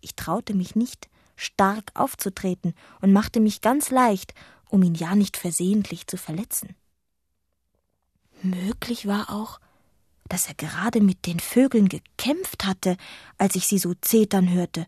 Ich 0.00 0.16
traute 0.16 0.54
mich 0.54 0.76
nicht, 0.76 1.08
stark 1.36 1.90
aufzutreten 1.94 2.74
und 3.02 3.12
machte 3.12 3.38
mich 3.38 3.60
ganz 3.60 3.90
leicht, 3.90 4.32
um 4.70 4.82
ihn 4.82 4.94
ja 4.94 5.14
nicht 5.14 5.36
versehentlich 5.36 6.06
zu 6.06 6.16
verletzen. 6.16 6.74
Möglich 8.42 9.06
war 9.06 9.30
auch, 9.30 9.60
dass 10.28 10.48
er 10.48 10.54
gerade 10.54 11.02
mit 11.02 11.26
den 11.26 11.40
Vögeln 11.40 11.88
gekämpft 11.88 12.64
hatte, 12.64 12.96
als 13.36 13.56
ich 13.56 13.66
sie 13.66 13.78
so 13.78 13.92
zetern 14.00 14.50
hörte, 14.50 14.86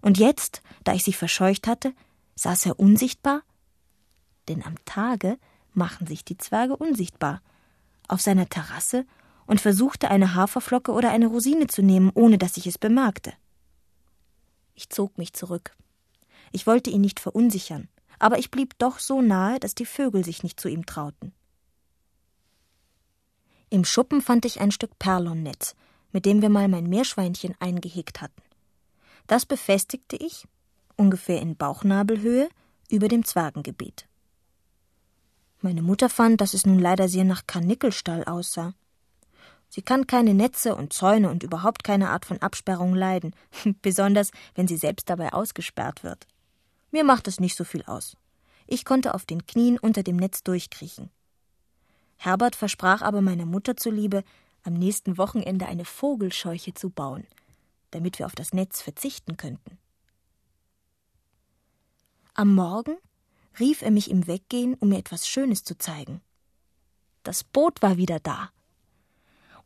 und 0.00 0.18
jetzt, 0.18 0.60
da 0.84 0.92
ich 0.92 1.02
sie 1.02 1.14
verscheucht 1.14 1.66
hatte, 1.66 1.94
saß 2.36 2.66
er 2.66 2.78
unsichtbar? 2.78 3.42
Denn 4.48 4.64
am 4.64 4.76
Tage 4.84 5.38
machen 5.72 6.06
sich 6.06 6.24
die 6.24 6.38
Zwerge 6.38 6.76
unsichtbar, 6.76 7.42
auf 8.08 8.20
seiner 8.20 8.48
Terrasse 8.48 9.06
und 9.46 9.60
versuchte 9.60 10.10
eine 10.10 10.34
Haferflocke 10.34 10.92
oder 10.92 11.10
eine 11.10 11.26
Rosine 11.26 11.66
zu 11.66 11.82
nehmen, 11.82 12.10
ohne 12.14 12.38
dass 12.38 12.56
ich 12.56 12.66
es 12.66 12.78
bemerkte. 12.78 13.32
Ich 14.74 14.90
zog 14.90 15.18
mich 15.18 15.32
zurück. 15.32 15.76
Ich 16.52 16.66
wollte 16.66 16.90
ihn 16.90 17.00
nicht 17.00 17.20
verunsichern, 17.20 17.88
aber 18.18 18.38
ich 18.38 18.50
blieb 18.50 18.78
doch 18.78 18.98
so 18.98 19.22
nahe, 19.22 19.58
dass 19.60 19.74
die 19.74 19.86
Vögel 19.86 20.24
sich 20.24 20.42
nicht 20.42 20.60
zu 20.60 20.68
ihm 20.68 20.86
trauten. 20.86 21.32
Im 23.70 23.84
Schuppen 23.84 24.22
fand 24.22 24.44
ich 24.44 24.60
ein 24.60 24.70
Stück 24.70 24.98
Perlonnetz, 24.98 25.74
mit 26.12 26.26
dem 26.26 26.42
wir 26.42 26.48
mal 26.48 26.68
mein 26.68 26.88
Meerschweinchen 26.88 27.54
eingehegt 27.58 28.20
hatten. 28.20 28.42
Das 29.26 29.46
befestigte 29.46 30.16
ich, 30.16 30.46
ungefähr 30.96 31.40
in 31.40 31.56
Bauchnabelhöhe, 31.56 32.48
über 32.90 33.08
dem 33.08 33.24
Zwergengebiet. 33.24 34.06
Meine 35.60 35.82
Mutter 35.82 36.10
fand, 36.10 36.40
dass 36.40 36.52
es 36.54 36.66
nun 36.66 36.78
leider 36.78 37.08
sehr 37.08 37.24
nach 37.24 37.46
Karnickelstall 37.46 38.24
aussah. 38.24 38.74
Sie 39.70 39.82
kann 39.82 40.06
keine 40.06 40.34
Netze 40.34 40.76
und 40.76 40.92
Zäune 40.92 41.30
und 41.30 41.42
überhaupt 41.42 41.82
keine 41.82 42.10
Art 42.10 42.26
von 42.26 42.38
Absperrung 42.42 42.94
leiden, 42.94 43.34
besonders 43.82 44.30
wenn 44.54 44.68
sie 44.68 44.76
selbst 44.76 45.08
dabei 45.08 45.32
ausgesperrt 45.32 46.04
wird. 46.04 46.26
Mir 46.90 47.02
macht 47.02 47.26
es 47.28 47.40
nicht 47.40 47.56
so 47.56 47.64
viel 47.64 47.82
aus. 47.86 48.16
Ich 48.66 48.84
konnte 48.84 49.14
auf 49.14 49.24
den 49.24 49.46
Knien 49.46 49.78
unter 49.78 50.02
dem 50.02 50.16
Netz 50.16 50.42
durchkriechen. 50.42 51.10
Herbert 52.16 52.56
versprach 52.56 53.02
aber 53.02 53.20
meiner 53.20 53.46
Mutter 53.46 53.76
zuliebe, 53.76 54.22
am 54.62 54.74
nächsten 54.74 55.18
Wochenende 55.18 55.66
eine 55.66 55.84
Vogelscheuche 55.84 56.74
zu 56.74 56.90
bauen, 56.90 57.26
damit 57.90 58.18
wir 58.18 58.26
auf 58.26 58.34
das 58.34 58.52
Netz 58.52 58.80
verzichten 58.80 59.36
könnten. 59.36 59.78
Am 62.36 62.52
Morgen 62.52 62.96
rief 63.60 63.82
er 63.82 63.92
mich 63.92 64.10
im 64.10 64.26
Weggehen, 64.26 64.74
um 64.74 64.88
mir 64.88 64.98
etwas 64.98 65.28
Schönes 65.28 65.62
zu 65.62 65.78
zeigen. 65.78 66.20
Das 67.22 67.44
Boot 67.44 67.80
war 67.80 67.96
wieder 67.96 68.18
da 68.18 68.50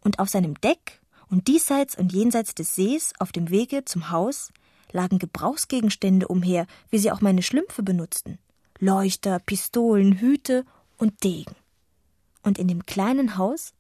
und 0.01 0.19
auf 0.19 0.29
seinem 0.29 0.61
Deck 0.61 1.01
und 1.29 1.49
diesseits 1.49 1.97
und 1.97 2.13
jenseits 2.13 2.55
des 2.55 2.75
Sees 2.75 3.15
auf 3.21 3.33
dem 3.33 3.49
Wege 3.49 3.87
zum 3.87 4.11
Haus 4.11 4.53
lagen 4.93 5.19
Gebrauchsgegenstände 5.19 6.29
umher, 6.29 6.67
wie 6.91 6.99
sie 6.99 7.11
auch 7.11 7.23
meine 7.23 7.43
Schlümpfe 7.43 7.83
benutzten. 7.83 8.39
Leuchter, 8.79 9.39
Pistolen, 9.39 10.19
Hüte 10.21 10.67
und 10.99 11.25
Degen. 11.25 11.57
Und 12.43 12.59
in 12.59 12.69
dem 12.69 12.85
kleinen 12.85 13.39
Haus 13.39 13.73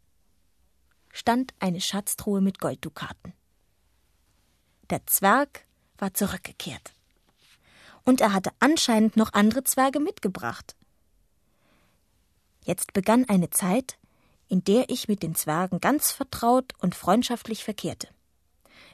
stand 1.12 1.52
eine 1.60 1.82
Schatztruhe 1.82 2.40
mit 2.40 2.58
Golddukaten. 2.58 3.34
Der 4.88 5.06
Zwerg 5.06 5.66
war 5.98 6.14
zurückgekehrt. 6.14 6.94
Und 8.08 8.22
er 8.22 8.32
hatte 8.32 8.52
anscheinend 8.58 9.18
noch 9.18 9.34
andere 9.34 9.64
Zwerge 9.64 10.00
mitgebracht. 10.00 10.74
Jetzt 12.64 12.94
begann 12.94 13.28
eine 13.28 13.50
Zeit, 13.50 13.98
in 14.48 14.64
der 14.64 14.88
ich 14.88 15.08
mit 15.08 15.22
den 15.22 15.34
Zwergen 15.34 15.78
ganz 15.78 16.10
vertraut 16.10 16.72
und 16.78 16.94
freundschaftlich 16.94 17.64
verkehrte. 17.64 18.08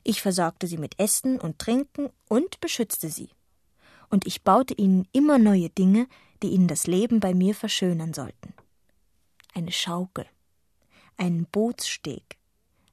Ich 0.02 0.20
versorgte 0.20 0.66
sie 0.66 0.78
mit 0.78 0.98
Essen 0.98 1.40
und 1.40 1.60
Trinken 1.60 2.10
und 2.26 2.58
beschützte 2.58 3.08
sie. 3.08 3.30
Und 4.10 4.26
ich 4.26 4.42
baute 4.42 4.74
ihnen 4.74 5.06
immer 5.12 5.38
neue 5.38 5.70
Dinge, 5.70 6.08
die 6.42 6.48
ihnen 6.48 6.66
das 6.66 6.88
Leben 6.88 7.20
bei 7.20 7.34
mir 7.34 7.54
verschönern 7.54 8.14
sollten. 8.14 8.52
Eine 9.54 9.70
Schaukel, 9.70 10.26
einen 11.16 11.46
Bootssteg, 11.46 12.36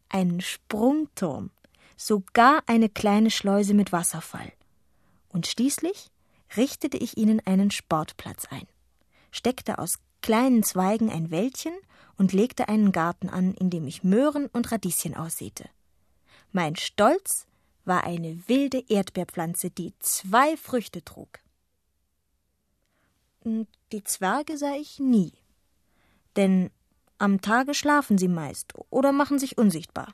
einen 0.08 0.40
Sprungturm, 0.40 1.50
sogar 1.98 2.62
eine 2.68 2.90
kleine 2.90 3.32
Schleuse 3.32 3.74
mit 3.74 3.92
Wasserfall. 3.92 4.54
Und 5.34 5.48
schließlich 5.48 6.11
richtete 6.58 6.98
ich 6.98 7.18
ihnen 7.18 7.42
einen 7.46 7.72
Sportplatz 7.72 8.46
ein, 8.50 8.68
steckte 9.32 9.80
aus 9.80 10.00
kleinen 10.22 10.64
Zweigen 10.64 11.10
ein 11.10 11.32
Wäldchen 11.32 11.74
und 12.18 12.34
legte 12.34 12.68
einen 12.70 12.92
Garten 12.92 13.30
an, 13.30 13.54
in 13.54 13.70
dem 13.70 13.88
ich 13.88 14.04
Möhren 14.04 14.48
und 14.48 14.72
Radieschen 14.72 15.16
aussäte. 15.16 15.70
Mein 16.52 16.76
Stolz 16.76 17.48
war 17.86 18.04
eine 18.04 18.48
wilde 18.48 18.84
Erdbeerpflanze, 18.88 19.72
die 19.72 19.94
zwei 20.00 20.56
Früchte 20.58 21.04
trug. 21.04 21.40
Die 23.44 24.04
Zwerge 24.04 24.58
sah 24.58 24.76
ich 24.76 25.00
nie, 25.00 25.34
denn 26.36 26.70
am 27.18 27.42
Tage 27.42 27.74
schlafen 27.74 28.18
sie 28.18 28.28
meist 28.28 28.74
oder 28.90 29.12
machen 29.12 29.40
sich 29.40 29.58
unsichtbar. 29.58 30.14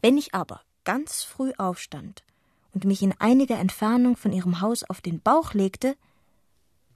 Wenn 0.00 0.16
ich 0.16 0.34
aber 0.34 0.62
ganz 0.84 1.22
früh 1.22 1.52
aufstand 1.58 2.24
und 2.72 2.84
mich 2.84 3.02
in 3.02 3.14
einiger 3.18 3.58
Entfernung 3.58 4.16
von 4.16 4.32
ihrem 4.32 4.60
Haus 4.60 4.84
auf 4.84 5.00
den 5.00 5.20
Bauch 5.20 5.54
legte, 5.54 5.96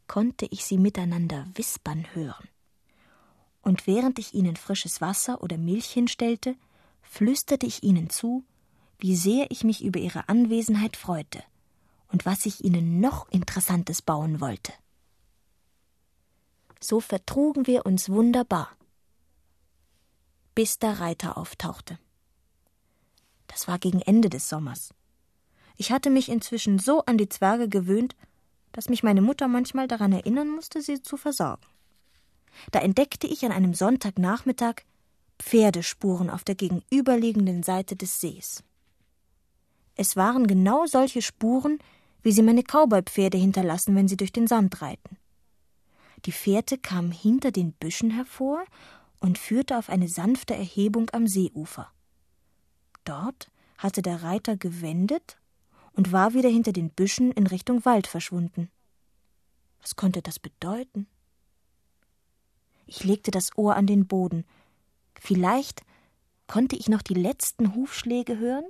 konnte 0.07 0.47
ich 0.51 0.65
sie 0.65 0.79
miteinander 0.79 1.47
wispern 1.55 2.07
hören 2.15 2.49
und 3.65 3.87
während 3.87 4.19
ich 4.19 4.35
ihnen 4.35 4.57
frisches 4.57 5.01
Wasser 5.01 5.43
oder 5.43 5.57
Milch 5.57 5.87
hinstellte, 5.87 6.57
flüsterte 7.03 7.67
ich 7.67 7.83
ihnen 7.83 8.11
zu, 8.11 8.45
wie 8.99 9.17
sehr 9.17 9.51
ich 9.51 9.65
mich 9.65 9.83
über 9.83 9.99
ihre 9.99 10.29
Anwesenheit 10.29 10.97
freute 10.97 11.43
und 12.09 12.27
was 12.27 12.47
ich 12.47 12.63
ihnen 12.63 13.01
noch 13.01 13.29
Interessantes 13.31 14.03
bauen 14.03 14.41
wollte. 14.41 14.73
So 16.79 17.01
vertrugen 17.01 17.67
wir 17.67 17.87
uns 17.87 18.11
wunderbar, 18.11 18.69
bis 20.55 20.79
der 20.79 21.01
Reiter 21.01 21.39
auftauchte. 21.39 21.99
Das 23.47 23.67
war 23.67 23.79
gegen 23.79 24.03
Ende 24.03 24.29
des 24.29 24.49
Sommers. 24.49 24.93
Ich 25.77 25.93
hatte 25.93 26.11
mich 26.11 26.29
inzwischen 26.29 26.79
so 26.79 27.05
an 27.05 27.19
die 27.19 27.29
Zwerge 27.29 27.69
gewöhnt, 27.69 28.15
dass 28.73 28.89
mich 28.89 29.03
meine 29.03 29.23
Mutter 29.23 29.49
manchmal 29.49 29.89
daran 29.89 30.13
erinnern 30.13 30.49
musste, 30.49 30.83
sie 30.83 31.03
zu 31.03 31.17
versorgen. 31.17 31.67
Da 32.71 32.81
entdeckte 32.81 33.27
ich 33.27 33.45
an 33.45 33.53
einem 33.53 33.75
Sonntagnachmittag 33.75 34.83
Pferdespuren 35.39 36.31
auf 36.31 36.45
der 36.45 36.55
gegenüberliegenden 36.55 37.63
Seite 37.63 37.97
des 37.97 38.21
Sees. 38.21 38.63
Es 39.97 40.17
waren 40.17 40.47
genau 40.47 40.87
solche 40.87 41.23
Spuren, 41.23 41.79
wie 42.23 42.33
sie 42.33 42.43
meine 42.43 42.63
Cowboypferde 42.63 43.39
hinterlassen, 43.39 43.95
wenn 43.95 44.09
sie 44.09 44.17
durch 44.17 44.33
den 44.33 44.47
Sand 44.47 44.81
reiten. 44.83 45.19
Die 46.25 46.33
Fährte 46.33 46.79
kam 46.79 47.11
hinter 47.11 47.53
den 47.53 47.73
Büschen 47.73 48.11
hervor 48.11 48.65
und 49.21 49.39
führte 49.39 49.77
auf 49.77 49.89
eine 49.89 50.09
sanfte 50.09 50.55
Erhebung 50.55 51.11
am 51.11 51.27
Seeufer. 51.27 51.91
Dort 53.05 53.51
hatte 53.77 54.03
der 54.03 54.23
Reiter 54.23 54.57
gewendet 54.57 55.37
und 55.95 56.13
war 56.13 56.35
wieder 56.35 56.49
hinter 56.49 56.73
den 56.73 56.91
Büschen 56.91 57.33
in 57.33 57.47
Richtung 57.47 57.85
Wald 57.85 58.07
verschwunden. 58.07 58.71
Was 59.81 59.97
konnte 59.97 60.23
das 60.23 60.39
bedeuten? 60.39 61.07
Ich 62.87 63.05
legte 63.05 63.31
das 63.31 63.57
Ohr 63.57 63.77
an 63.77 63.87
den 63.87 64.07
Boden. 64.07 64.45
Vielleicht 65.19 65.83
konnte 66.47 66.77
ich 66.77 66.89
noch 66.89 67.03
die 67.03 67.15
letzten 67.15 67.75
Hufschläge 67.75 68.39
hören? 68.39 68.67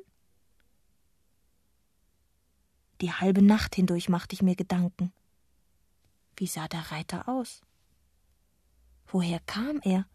Die 3.00 3.12
halbe 3.12 3.42
Nacht 3.42 3.74
hindurch 3.74 4.08
machte 4.08 4.34
ich 4.34 4.42
mir 4.42 4.54
Gedanken. 4.54 5.12
Wie 6.36 6.46
sah 6.46 6.68
der 6.68 6.90
Reiter 6.90 7.28
aus? 7.28 7.60
Woher 9.06 9.40
kam 9.40 9.80
er? 9.82 10.06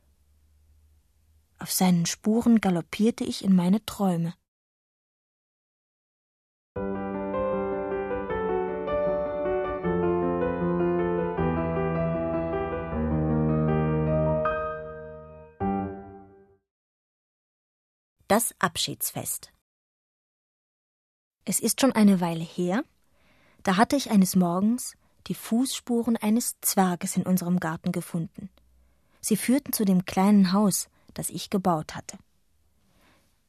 Auf 1.60 1.72
seinen 1.72 2.06
Spuren 2.06 2.62
galoppierte 2.62 3.24
ich 3.24 3.44
in 3.44 3.56
meine 3.56 3.86
Träume. 3.86 4.34
Das 18.30 18.54
Abschiedsfest. 18.60 19.52
Es 21.46 21.60
ist 21.60 21.82
schon 21.82 21.94
eine 21.94 22.22
Weile 22.22 22.44
her, 22.44 22.84
da 23.64 23.76
hatte 23.76 23.96
ich 23.96 24.12
eines 24.12 24.36
Morgens 24.36 24.94
die 25.26 25.34
Fußspuren 25.34 26.16
eines 26.16 26.62
Zwerges 26.62 27.18
in 27.18 27.24
unserem 27.24 27.60
Garten 27.60 27.92
gefunden. 27.92 28.52
Sie 29.20 29.36
führten 29.36 29.74
zu 29.74 29.84
dem 29.84 30.06
kleinen 30.06 30.54
Haus, 30.54 30.90
das 31.16 31.32
ich 31.32 31.50
gebaut 31.50 31.96
hatte. 31.96 32.20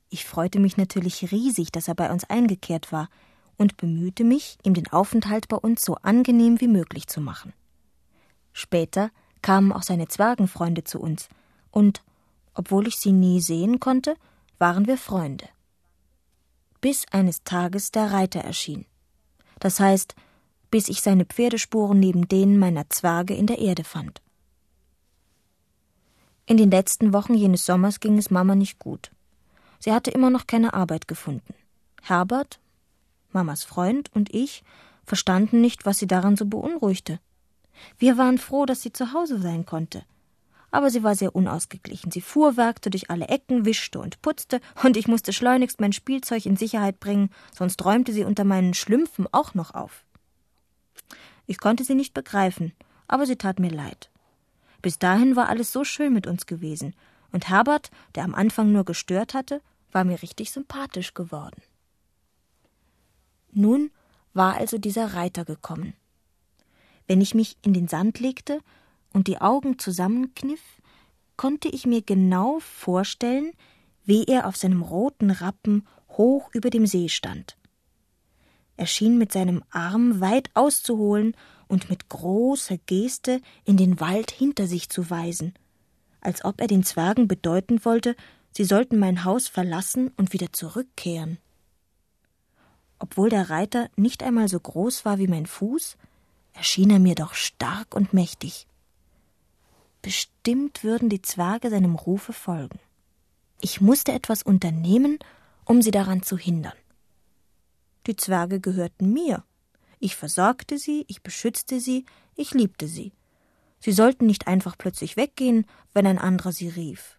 Ich 0.09 0.25
freute 0.25 0.59
mich 0.59 0.79
natürlich 0.79 1.31
riesig, 1.31 1.73
dass 1.73 1.87
er 1.87 1.95
bei 1.95 2.11
uns 2.11 2.25
eingekehrt 2.31 2.91
war, 2.91 3.11
und 3.59 3.77
bemühte 3.77 4.25
mich, 4.25 4.57
ihm 4.63 4.73
den 4.73 4.91
Aufenthalt 4.91 5.47
bei 5.49 5.59
uns 5.59 5.83
so 5.83 5.97
angenehm 5.97 6.59
wie 6.63 6.69
möglich 6.69 7.07
zu 7.07 7.21
machen. 7.21 7.53
Später 8.55 9.11
kamen 9.43 9.73
auch 9.73 9.83
seine 9.83 10.09
Zwergenfreunde 10.09 10.85
zu 10.85 11.01
uns, 11.01 11.29
und, 11.71 12.03
obwohl 12.55 12.89
ich 12.89 12.97
sie 12.97 13.13
nie 13.13 13.43
sehen 13.43 13.79
konnte, 13.79 14.17
waren 14.61 14.87
wir 14.87 14.99
Freunde. 14.99 15.49
Bis 16.83 17.07
eines 17.11 17.43
Tages 17.45 17.93
der 17.93 18.13
Reiter 18.13 18.41
erschien. 18.41 18.85
Das 19.59 19.81
heißt, 19.81 20.15
bis 20.71 20.89
ich 20.89 21.01
seine 21.01 21.25
Pferdespuren 21.25 21.99
neben 21.99 22.29
denen 22.29 22.59
meiner 22.59 22.89
Zwerge 22.91 23.35
in 23.35 23.47
der 23.47 23.59
Erde 23.59 23.85
fand. 23.85 24.21
In 26.45 26.59
den 26.59 26.71
letzten 26.71 27.15
Wochen 27.15 27.35
jenes 27.35 27.65
Sommers 27.65 28.01
ging 28.01 28.19
es 28.19 28.31
Mama 28.31 28.55
nicht 28.55 28.79
gut. 28.79 29.11
Sie 29.79 29.93
hatte 29.93 30.11
immer 30.11 30.29
noch 30.29 30.47
keine 30.47 30.75
Arbeit 30.75 31.09
gefunden. 31.09 31.55
Herbert, 32.03 32.61
Mamas 33.33 33.65
Freund 33.65 34.11
und 34.15 34.35
ich 34.35 34.63
verstanden 35.05 35.63
nicht, 35.63 35.87
was 35.87 35.99
sie 35.99 36.07
daran 36.07 36.37
so 36.37 36.45
beunruhigte. 36.45 37.19
Wir 37.99 38.19
waren 38.19 38.37
froh, 38.37 38.67
dass 38.67 38.83
sie 38.83 38.93
zu 38.93 39.15
Hause 39.15 39.41
sein 39.41 39.65
konnte 39.65 40.05
aber 40.71 40.91
sie 40.91 41.03
war 41.03 41.15
sehr 41.15 41.35
unausgeglichen. 41.35 42.11
Sie 42.11 42.21
fuhrwerkte 42.21 42.91
durch 42.91 43.11
alle 43.11 43.29
Ecken, 43.29 43.65
wischte 43.65 43.99
und 43.99 44.23
putzte, 44.23 44.61
und 44.83 44.97
ich 44.97 45.09
musste 45.09 45.33
schleunigst 45.33 45.81
mein 45.81 45.93
Spielzeug 45.93 46.47
in 46.47 46.57
Sicherheit 46.57 47.01
bringen, 47.01 47.31
sonst 47.53 47.85
räumte 47.85 48.13
sie 48.13 48.25
unter 48.25 48.45
meinen 48.45 48.75
Schlümpfen 48.75 49.27
auch 49.33 49.55
noch 49.55 49.75
auf. 49.75 50.05
Ich 51.47 51.59
konnte 51.59 51.85
sie 51.85 51.95
nicht 51.95 52.15
begreifen, 52.15 52.73
aber 53.09 53.27
sie 53.27 53.37
tat 53.37 53.59
mir 53.59 53.71
leid. 53.71 54.11
Bis 54.83 54.99
dahin 54.99 55.37
war 55.37 55.49
alles 55.49 55.73
so 55.73 55.85
schön 55.85 56.13
mit 56.13 56.27
uns 56.27 56.47
gewesen, 56.47 56.95
und 57.33 57.49
Herbert, 57.49 57.91
der 58.15 58.25
am 58.25 58.35
Anfang 58.35 58.73
nur 58.73 58.85
gestört 58.85 59.35
hatte, 59.35 59.61
war 59.93 60.05
mir 60.05 60.23
richtig 60.23 60.51
sympathisch 60.51 61.15
geworden. 61.15 61.63
Nun 63.53 63.91
war 64.33 64.55
also 64.57 64.79
dieser 64.79 65.15
Reiter 65.15 65.45
gekommen. 65.45 65.95
Wenn 67.07 67.21
ich 67.21 67.35
mich 67.35 67.57
in 67.63 67.73
den 67.73 67.89
Sand 67.89 68.21
legte, 68.21 68.61
und 69.13 69.27
die 69.27 69.41
Augen 69.41 69.79
zusammenkniff, 69.79 70.63
konnte 71.37 71.69
ich 71.69 71.87
mir 71.87 72.03
genau 72.03 72.59
vorstellen, 72.61 73.53
wie 74.05 74.25
er 74.25 74.47
auf 74.47 74.57
seinem 74.57 74.83
roten 74.83 75.31
Rappen 75.31 75.87
hoch 76.11 76.51
über 76.53 76.71
dem 76.71 76.87
See 76.87 77.09
stand. 77.09 77.57
Er 78.77 78.87
schien 78.87 79.19
mit 79.19 79.33
seinem 79.33 79.63
Arm 79.71 80.21
weit 80.21 80.51
auszuholen 80.55 81.37
und 81.69 81.91
mit 81.91 82.09
großer 82.09 82.79
Geste 82.79 83.41
in 83.65 83.77
den 83.77 84.01
Wald 84.01 84.31
hinter 84.31 84.67
sich 84.67 84.89
zu 84.89 85.11
weisen, 85.11 85.55
als 86.21 86.45
ob 86.45 86.61
er 86.61 86.67
den 86.67 86.85
Zwergen 86.85 87.29
bedeuten 87.29 87.85
wollte, 87.85 88.17
sie 88.53 88.65
sollten 88.65 88.99
mein 88.99 89.25
Haus 89.25 89.49
verlassen 89.49 90.11
und 90.17 90.33
wieder 90.33 90.53
zurückkehren. 90.53 91.39
Obwohl 92.99 93.31
der 93.31 93.49
Reiter 93.49 93.89
nicht 93.97 94.23
einmal 94.23 94.49
so 94.49 94.61
groß 94.61 95.05
war 95.05 95.19
wie 95.19 95.29
mein 95.29 95.47
Fuß, 95.47 95.97
erschien 96.53 96.91
er 96.91 96.99
mir 96.99 97.15
doch 97.15 97.35
stark 97.35 97.95
und 97.95 98.13
mächtig. 98.13 98.67
Bestimmt 100.03 100.83
würden 100.83 101.09
die 101.09 101.23
Zwerge 101.23 101.71
seinem 101.71 101.95
Rufe 101.95 102.33
folgen. 102.33 102.79
Ich 103.61 103.81
musste 103.81 104.13
etwas 104.13 104.43
unternehmen, 104.43 105.19
um 105.65 105.83
sie 105.83 105.91
daran 105.91 106.23
zu 106.23 106.39
hindern. 106.39 106.77
Die 108.07 108.17
Zwerge 108.17 108.61
gehörten 108.61 109.13
mir. 109.13 109.45
Ich 109.99 110.17
versorgte 110.17 110.79
sie, 110.79 111.05
ich 111.09 111.23
beschützte 111.23 111.81
sie, 111.81 112.07
ich 112.35 112.55
liebte 112.55 112.89
sie. 112.89 113.13
Sie 113.81 113.93
sollten 113.93 114.27
nicht 114.27 114.47
einfach 114.47 114.79
plötzlich 114.79 115.17
weggehen, 115.17 115.67
wenn 115.93 116.07
ein 116.07 116.19
anderer 116.19 116.53
sie 116.53 116.69
rief. 116.69 117.19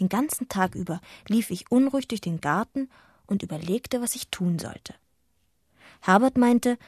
Den 0.00 0.08
ganzen 0.08 0.48
Tag 0.48 0.74
über 0.74 1.00
lief 1.28 1.50
ich 1.50 1.70
unruhig 1.70 2.08
durch 2.08 2.20
den 2.20 2.40
Garten 2.40 2.88
und 3.26 3.42
überlegte, 3.42 4.00
was 4.00 4.16
ich 4.16 4.28
tun 4.28 4.58
sollte. 4.58 4.94
Herbert 6.00 6.36
meinte, 6.36 6.78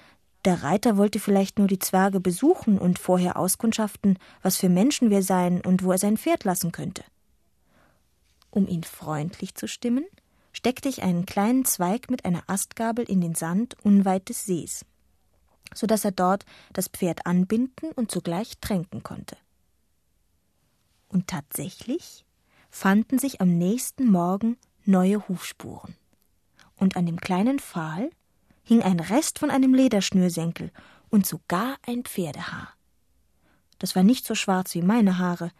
der 0.49 0.63
Reiter 0.63 0.97
wollte 0.97 1.21
vielleicht 1.21 1.59
nur 1.59 1.69
die 1.69 1.79
Zwerge 1.79 2.21
besuchen 2.21 2.79
und 2.79 2.99
vorher 2.99 3.37
auskundschaften, 3.37 4.19
was 4.41 4.57
für 4.57 4.71
Menschen 4.71 5.11
wir 5.11 5.23
seien 5.23 5.61
und 5.61 5.83
wo 5.83 5.93
er 5.93 5.99
sein 5.99 6.17
Pferd 6.17 6.45
lassen 6.45 6.73
könnte. 6.73 7.05
Um 8.49 8.67
ihn 8.67 8.83
freundlich 8.83 9.55
zu 9.57 9.69
stimmen, 9.69 10.07
steckte 10.53 10.89
ich 10.89 11.03
einen 11.03 11.27
kleinen 11.27 11.67
Zweig 11.67 12.09
mit 12.09 12.25
einer 12.25 12.45
Astgabel 12.47 13.05
in 13.05 13.21
den 13.21 13.35
Sand 13.35 13.77
unweit 13.83 14.31
des 14.31 14.47
Sees, 14.47 14.87
so 15.75 15.87
dass 15.87 16.07
er 16.07 16.13
dort 16.13 16.47
das 16.73 16.89
Pferd 16.89 17.27
anbinden 17.27 17.93
und 17.93 18.11
zugleich 18.11 18.57
tränken 18.59 19.03
konnte. 19.03 19.37
Und 21.09 21.27
tatsächlich 21.27 22.25
fanden 22.71 23.19
sich 23.19 23.43
am 23.43 23.59
nächsten 23.59 24.11
Morgen 24.11 24.57
neue 24.87 25.29
Hufspuren. 25.29 25.95
Und 26.75 26.97
an 26.97 27.05
dem 27.05 27.21
kleinen 27.21 27.59
Pfahl 27.59 28.09
hing 28.69 28.83
ein 28.83 29.01
Rest 29.01 29.39
von 29.39 29.51
einem 29.51 29.73
Lederschnürsenkel 29.73 30.71
und 31.09 31.27
sogar 31.27 31.79
ein 31.87 32.05
Pferdehaar. 32.05 32.75
Das 33.79 33.97
war 33.97 34.03
nicht 34.03 34.27
so 34.27 34.35
schwarz 34.35 34.75
wie 34.75 34.83
meine 34.83 35.17
Haare, 35.17 35.53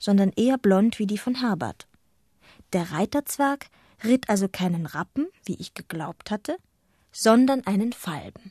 sondern 0.00 0.32
eher 0.32 0.58
blond 0.58 0.98
wie 0.98 1.06
die 1.06 1.16
von 1.16 1.36
Herbert. 1.36 1.86
Der 2.72 2.90
Reiterzwerg 2.90 3.68
ritt 4.02 4.28
also 4.28 4.48
keinen 4.48 4.86
Rappen, 4.86 5.28
wie 5.44 5.54
ich 5.54 5.74
geglaubt 5.74 6.32
hatte, 6.32 6.56
sondern 7.12 7.64
einen 7.68 7.92
Falben. 7.92 8.50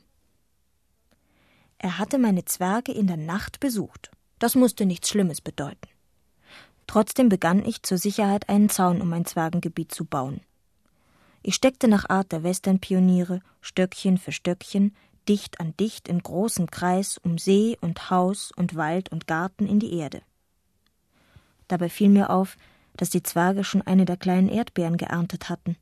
Er 1.78 1.98
hatte 1.98 2.18
meine 2.18 2.46
Zwerge 2.46 2.94
in 2.94 3.08
der 3.08 3.18
Nacht 3.18 3.60
besucht. 3.60 4.12
Das 4.40 4.56
musste 4.56 4.86
nichts 4.86 5.10
Schlimmes 5.10 5.42
bedeuten. 5.42 5.90
Trotzdem 6.88 7.28
begann 7.28 7.66
ich 7.66 7.84
zur 7.84 7.98
Sicherheit 7.98 8.48
einen 8.48 8.70
Zaun 8.70 9.02
um 9.02 9.10
mein 9.10 9.26
Zwergengebiet 9.26 9.94
zu 9.94 10.06
bauen. 10.06 10.40
Ich 11.48 11.54
steckte 11.54 11.88
nach 11.88 12.10
Art 12.10 12.32
der 12.32 12.42
Westernpioniere 12.42 13.40
Stöckchen 13.62 14.18
für 14.18 14.32
Stöckchen 14.32 14.96
dicht 15.30 15.60
an 15.60 15.78
dicht 15.78 16.08
in 16.08 16.18
großem 16.18 16.72
Kreis 16.72 17.20
um 17.20 17.38
See 17.38 17.78
und 17.82 18.10
Haus 18.10 18.52
und 18.56 18.76
Wald 18.76 19.12
und 19.12 19.28
Garten 19.28 19.68
in 19.68 19.80
die 19.80 19.94
Erde. 19.94 20.24
Dabei 21.68 21.88
fiel 21.90 22.10
mir 22.10 22.32
auf, 22.32 22.58
dass 22.98 23.12
die 23.12 23.22
Zwerge 23.22 23.64
schon 23.64 23.84
eine 23.84 24.06
der 24.06 24.18
kleinen 24.18 24.50
Erdbeeren 24.50 24.98
geerntet 24.98 25.48
hatten. 25.48 25.78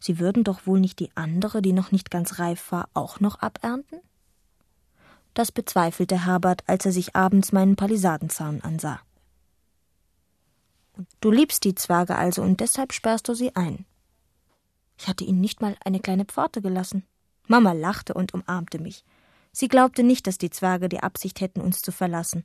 Sie 0.00 0.18
würden 0.18 0.44
doch 0.44 0.66
wohl 0.66 0.80
nicht 0.80 0.98
die 0.98 1.10
andere, 1.14 1.60
die 1.60 1.74
noch 1.74 1.92
nicht 1.92 2.10
ganz 2.10 2.38
reif 2.38 2.72
war, 2.72 2.88
auch 2.94 3.20
noch 3.20 3.42
abernten? 3.42 4.00
Das 5.34 5.52
bezweifelte 5.52 6.24
Herbert, 6.24 6.62
als 6.66 6.86
er 6.86 6.92
sich 6.92 7.14
abends 7.14 7.52
meinen 7.52 7.76
Palisadenzaun 7.76 8.62
ansah. 8.62 9.00
Du 11.20 11.30
liebst 11.30 11.64
die 11.64 11.74
Zwerge 11.74 12.16
also 12.16 12.40
und 12.40 12.60
deshalb 12.60 12.94
sperrst 12.94 13.28
du 13.28 13.34
sie 13.34 13.54
ein. 13.54 13.84
Ich 14.98 15.08
hatte 15.08 15.24
ihnen 15.24 15.40
nicht 15.40 15.60
mal 15.60 15.76
eine 15.84 16.00
kleine 16.00 16.24
Pforte 16.24 16.62
gelassen. 16.62 17.04
Mama 17.46 17.72
lachte 17.72 18.14
und 18.14 18.34
umarmte 18.34 18.78
mich. 18.78 19.04
Sie 19.52 19.68
glaubte 19.68 20.02
nicht, 20.02 20.26
dass 20.26 20.38
die 20.38 20.50
Zwerge 20.50 20.88
die 20.88 21.00
Absicht 21.00 21.40
hätten, 21.40 21.60
uns 21.60 21.80
zu 21.80 21.92
verlassen. 21.92 22.44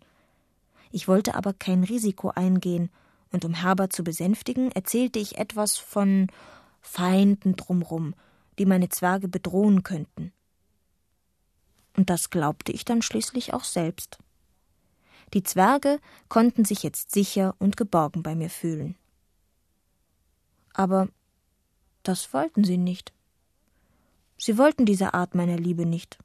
Ich 0.91 1.07
wollte 1.07 1.35
aber 1.35 1.53
kein 1.53 1.83
Risiko 1.83 2.29
eingehen, 2.29 2.89
und 3.31 3.45
um 3.45 3.53
Herbert 3.53 3.93
zu 3.93 4.03
besänftigen, 4.03 4.71
erzählte 4.71 5.19
ich 5.19 5.37
etwas 5.37 5.77
von 5.77 6.27
Feinden 6.81 7.55
drumrum, 7.55 8.13
die 8.59 8.65
meine 8.65 8.89
Zwerge 8.89 9.27
bedrohen 9.27 9.83
könnten. 9.83 10.33
Und 11.95 12.09
das 12.09 12.29
glaubte 12.29 12.71
ich 12.71 12.85
dann 12.85 13.01
schließlich 13.01 13.53
auch 13.53 13.63
selbst. 13.63 14.19
Die 15.33 15.43
Zwerge 15.43 15.99
konnten 16.27 16.65
sich 16.65 16.83
jetzt 16.83 17.11
sicher 17.11 17.55
und 17.59 17.77
geborgen 17.77 18.21
bei 18.21 18.35
mir 18.35 18.49
fühlen. 18.49 18.97
Aber 20.73 21.07
das 22.03 22.33
wollten 22.33 22.63
sie 22.63 22.77
nicht. 22.77 23.13
Sie 24.37 24.57
wollten 24.57 24.85
diese 24.85 25.13
Art 25.13 25.35
meiner 25.35 25.57
Liebe 25.57 25.85
nicht. 25.85 26.17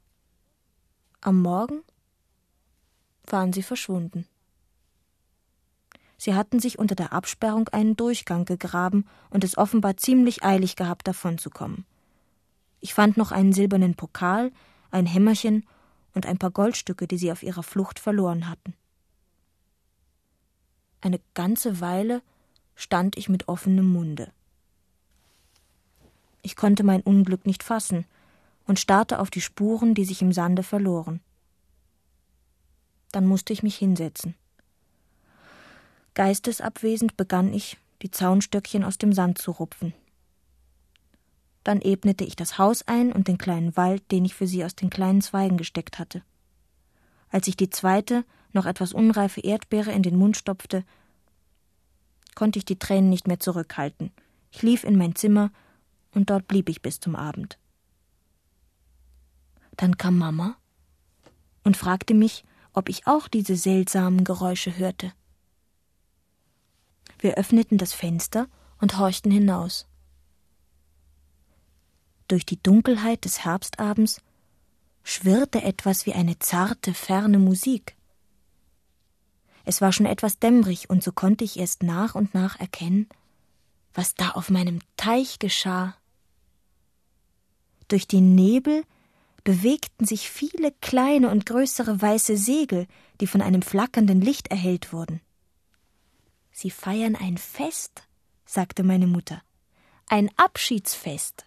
Am 1.21 1.41
Morgen 1.41 1.81
waren 3.25 3.53
sie 3.53 3.63
verschwunden. 3.63 4.25
Sie 6.17 6.33
hatten 6.33 6.59
sich 6.59 6.79
unter 6.79 6.95
der 6.95 7.13
Absperrung 7.13 7.69
einen 7.69 7.95
Durchgang 7.95 8.45
gegraben 8.45 9.05
und 9.29 9.43
es 9.43 9.57
offenbar 9.57 9.97
ziemlich 9.97 10.43
eilig 10.43 10.75
gehabt, 10.75 11.07
davonzukommen. 11.07 11.85
Ich 12.79 12.93
fand 12.93 13.17
noch 13.17 13.31
einen 13.31 13.53
silbernen 13.53 13.95
Pokal, 13.95 14.51
ein 14.89 15.05
Hämmerchen 15.05 15.65
und 16.13 16.25
ein 16.25 16.39
paar 16.39 16.51
Goldstücke, 16.51 17.07
die 17.07 17.17
sie 17.17 17.31
auf 17.31 17.43
ihrer 17.43 17.63
Flucht 17.63 17.99
verloren 17.99 18.49
hatten. 18.49 18.73
Eine 21.01 21.19
ganze 21.35 21.79
Weile 21.81 22.23
stand 22.75 23.17
ich 23.17 23.29
mit 23.29 23.47
offenem 23.47 23.85
Munde. 23.85 24.31
Ich 26.47 26.55
konnte 26.55 26.85
mein 26.85 27.01
Unglück 27.01 27.45
nicht 27.45 27.61
fassen 27.61 28.05
und 28.67 28.79
starrte 28.79 29.19
auf 29.19 29.29
die 29.29 29.41
Spuren, 29.41 29.93
die 29.93 30.05
sich 30.05 30.21
im 30.21 30.31
Sande 30.31 30.63
verloren. 30.63 31.19
Dann 33.11 33.27
musste 33.27 33.51
ich 33.51 33.63
mich 33.63 33.75
hinsetzen. 33.75 34.33
Geistesabwesend 36.13 37.17
begann 37.17 37.53
ich, 37.53 37.75
die 38.01 38.11
Zaunstöckchen 38.11 38.85
aus 38.85 38.97
dem 38.97 39.11
Sand 39.11 39.39
zu 39.39 39.51
rupfen. 39.51 39.93
Dann 41.65 41.81
ebnete 41.81 42.23
ich 42.23 42.37
das 42.37 42.57
Haus 42.57 42.87
ein 42.87 43.11
und 43.11 43.27
den 43.27 43.37
kleinen 43.37 43.75
Wald, 43.75 44.09
den 44.09 44.23
ich 44.23 44.33
für 44.33 44.47
sie 44.47 44.63
aus 44.63 44.73
den 44.73 44.89
kleinen 44.89 45.19
Zweigen 45.19 45.57
gesteckt 45.57 45.99
hatte. 45.99 46.21
Als 47.29 47.49
ich 47.49 47.57
die 47.57 47.69
zweite, 47.69 48.23
noch 48.53 48.65
etwas 48.65 48.93
unreife 48.93 49.41
Erdbeere 49.41 49.91
in 49.91 50.01
den 50.01 50.15
Mund 50.15 50.37
stopfte, 50.37 50.85
konnte 52.35 52.57
ich 52.57 52.63
die 52.63 52.79
Tränen 52.79 53.09
nicht 53.09 53.27
mehr 53.27 53.41
zurückhalten. 53.41 54.11
Ich 54.53 54.61
lief 54.61 54.85
in 54.85 54.97
mein 54.97 55.13
Zimmer, 55.13 55.51
und 56.17 56.31
dort 56.31 56.47
blieb 56.47 56.67
ich 56.67 56.81
bis 56.81 56.99
zum 56.99 57.15
Abend. 57.15 57.59
Dann 59.77 59.97
kam 59.97 60.17
Mama 60.17 60.57
und 61.63 61.77
fragte 61.77 62.15
mich, 62.15 62.43
ob 62.73 62.89
ich 62.89 63.05
auch 63.05 63.27
diese 63.27 63.55
seltsamen 63.55 64.23
Geräusche 64.23 64.75
hörte. 64.77 65.13
Wir 67.19 67.35
öffneten 67.35 67.77
das 67.77 67.93
Fenster 67.93 68.47
und 68.81 68.97
horchten 68.97 69.29
hinaus. 69.31 69.87
Durch 72.27 72.45
die 72.45 72.61
Dunkelheit 72.61 73.23
des 73.23 73.45
Herbstabends 73.45 74.21
schwirrte 75.03 75.61
etwas 75.61 76.07
wie 76.07 76.13
eine 76.13 76.39
zarte, 76.39 76.95
ferne 76.95 77.37
Musik. 77.37 77.95
Es 79.65 79.81
war 79.81 79.91
schon 79.91 80.07
etwas 80.07 80.39
dämmerig, 80.39 80.89
und 80.89 81.03
so 81.03 81.11
konnte 81.11 81.43
ich 81.43 81.59
erst 81.59 81.83
nach 81.83 82.15
und 82.15 82.33
nach 82.33 82.59
erkennen, 82.59 83.07
was 83.93 84.15
da 84.15 84.31
auf 84.31 84.49
meinem 84.49 84.79
Teich 84.95 85.39
geschah. 85.39 85.95
Durch 87.87 88.07
den 88.07 88.35
Nebel 88.35 88.83
bewegten 89.43 90.05
sich 90.05 90.29
viele 90.29 90.73
kleine 90.81 91.29
und 91.29 91.45
größere 91.45 92.01
weiße 92.01 92.35
Segel, 92.35 92.87
die 93.21 93.27
von 93.27 93.41
einem 93.41 93.61
flackernden 93.61 94.19
Licht 94.19 94.49
erhellt 94.49 94.91
wurden. 94.91 95.21
Sie 96.51 96.69
feiern 96.69 97.15
ein 97.15 97.37
Fest, 97.37 98.03
sagte 98.45 98.83
meine 98.83 99.07
Mutter. 99.07 99.41
Ein 100.07 100.29
Abschiedsfest. 100.37 101.45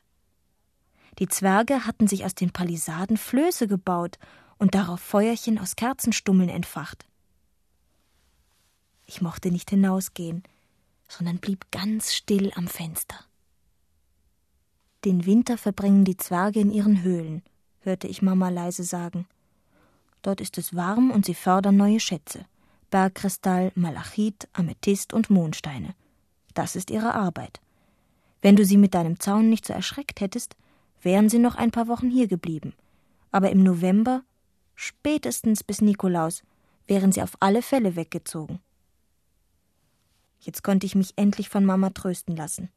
Die 1.18 1.28
Zwerge 1.28 1.84
hatten 1.84 2.06
sich 2.06 2.24
aus 2.24 2.34
den 2.34 2.52
Palisaden 2.52 3.16
Flöße 3.16 3.68
gebaut 3.68 4.18
und 4.58 4.74
darauf 4.74 5.00
Feuerchen 5.00 5.58
aus 5.58 5.76
Kerzenstummeln 5.76 6.48
entfacht. 6.48 7.06
Ich 9.04 9.20
mochte 9.20 9.50
nicht 9.50 9.68
hinausgehen, 9.70 10.44
sondern 11.08 11.38
blieb 11.38 11.70
ganz 11.72 12.14
still 12.14 12.52
am 12.54 12.68
Fenster. 12.68 13.16
Den 15.04 15.24
Winter 15.24 15.56
verbringen 15.56 16.04
die 16.04 16.18
Zwerge 16.18 16.60
in 16.60 16.70
ihren 16.70 17.02
Höhlen, 17.02 17.42
hörte 17.80 18.06
ich 18.06 18.20
Mama 18.20 18.50
leise 18.50 18.84
sagen. 18.84 19.26
Dort 20.20 20.42
ist 20.42 20.58
es 20.58 20.76
warm 20.76 21.10
und 21.10 21.24
sie 21.24 21.34
fördern 21.34 21.76
neue 21.76 22.00
Schätze. 22.00 22.44
Bergkristall, 22.90 23.72
Malachit, 23.74 24.48
Amethyst 24.52 25.14
und 25.14 25.30
Mondsteine. 25.30 25.94
Das 26.52 26.76
ist 26.76 26.90
ihre 26.90 27.14
Arbeit. 27.14 27.60
Wenn 28.42 28.56
du 28.56 28.64
sie 28.66 28.76
mit 28.76 28.94
deinem 28.94 29.18
Zaun 29.18 29.48
nicht 29.48 29.66
so 29.66 29.72
erschreckt 29.72 30.20
hättest, 30.20 30.56
wären 31.00 31.30
sie 31.30 31.38
noch 31.38 31.54
ein 31.54 31.70
paar 31.70 31.88
Wochen 31.88 32.10
hier 32.10 32.28
geblieben. 32.28 32.74
Aber 33.30 33.50
im 33.50 33.62
November, 33.62 34.22
spätestens 34.74 35.64
bis 35.64 35.80
Nikolaus, 35.80 36.42
wären 36.86 37.12
sie 37.12 37.22
auf 37.22 37.36
alle 37.40 37.62
Fälle 37.62 37.96
weggezogen. 37.96 38.60
Jetzt 40.40 40.62
konnte 40.62 40.84
ich 40.84 40.94
mich 40.94 41.14
endlich 41.16 41.48
von 41.48 41.64
Mama 41.64 41.90
trösten 41.90 42.36
lassen. 42.36 42.70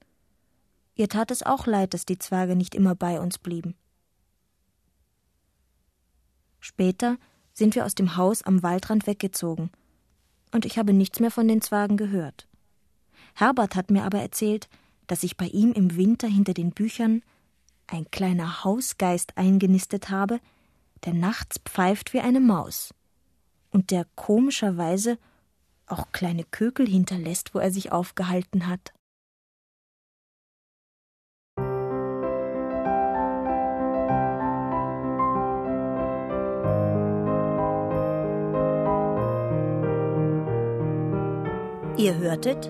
Ihr 0.95 1.09
tat 1.09 1.31
es 1.31 1.43
auch 1.43 1.65
leid, 1.65 1.93
dass 1.93 2.05
die 2.05 2.19
Zwerge 2.19 2.55
nicht 2.55 2.75
immer 2.75 2.95
bei 2.95 3.19
uns 3.19 3.37
blieben. 3.37 3.75
Später 6.59 7.17
sind 7.53 7.75
wir 7.75 7.85
aus 7.85 7.95
dem 7.95 8.15
Haus 8.15 8.41
am 8.43 8.63
Waldrand 8.63 9.05
weggezogen, 9.07 9.71
und 10.51 10.65
ich 10.65 10.77
habe 10.77 10.93
nichts 10.93 11.19
mehr 11.19 11.31
von 11.31 11.47
den 11.47 11.61
Zwergen 11.61 11.97
gehört. 11.97 12.47
Herbert 13.33 13.75
hat 13.75 13.89
mir 13.89 14.03
aber 14.03 14.19
erzählt, 14.19 14.69
dass 15.07 15.21
sich 15.21 15.35
bei 15.35 15.47
ihm 15.47 15.73
im 15.73 15.97
Winter 15.97 16.27
hinter 16.27 16.53
den 16.53 16.71
Büchern 16.71 17.23
ein 17.87 18.09
kleiner 18.11 18.63
Hausgeist 18.63 19.37
eingenistet 19.37 20.09
habe, 20.09 20.39
der 21.05 21.13
nachts 21.13 21.59
pfeift 21.65 22.13
wie 22.13 22.21
eine 22.21 22.39
Maus 22.39 22.93
und 23.71 23.91
der 23.91 24.05
komischerweise 24.15 25.17
auch 25.87 26.11
kleine 26.11 26.43
Kökel 26.45 26.87
hinterlässt, 26.87 27.53
wo 27.53 27.59
er 27.59 27.71
sich 27.71 27.91
aufgehalten 27.91 28.67
hat. 28.67 28.93
Ihr 42.03 42.17
hörtet, 42.17 42.69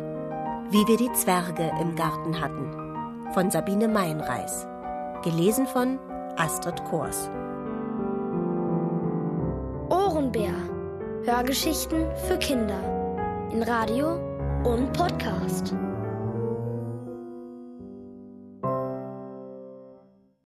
wie 0.69 0.87
wir 0.87 0.95
die 0.95 1.11
Zwerge 1.13 1.71
im 1.81 1.95
Garten 1.95 2.39
hatten, 2.39 3.33
von 3.33 3.49
Sabine 3.49 3.87
Meinreis, 3.87 4.67
gelesen 5.23 5.65
von 5.65 5.97
Astrid 6.37 6.85
Kors. 6.85 7.31
Ohrenbär. 9.89 10.53
Hörgeschichten 11.23 12.05
für 12.27 12.37
Kinder 12.37 13.49
in 13.51 13.63
Radio 13.63 14.19
und 14.65 14.93
Podcast. 14.93 15.73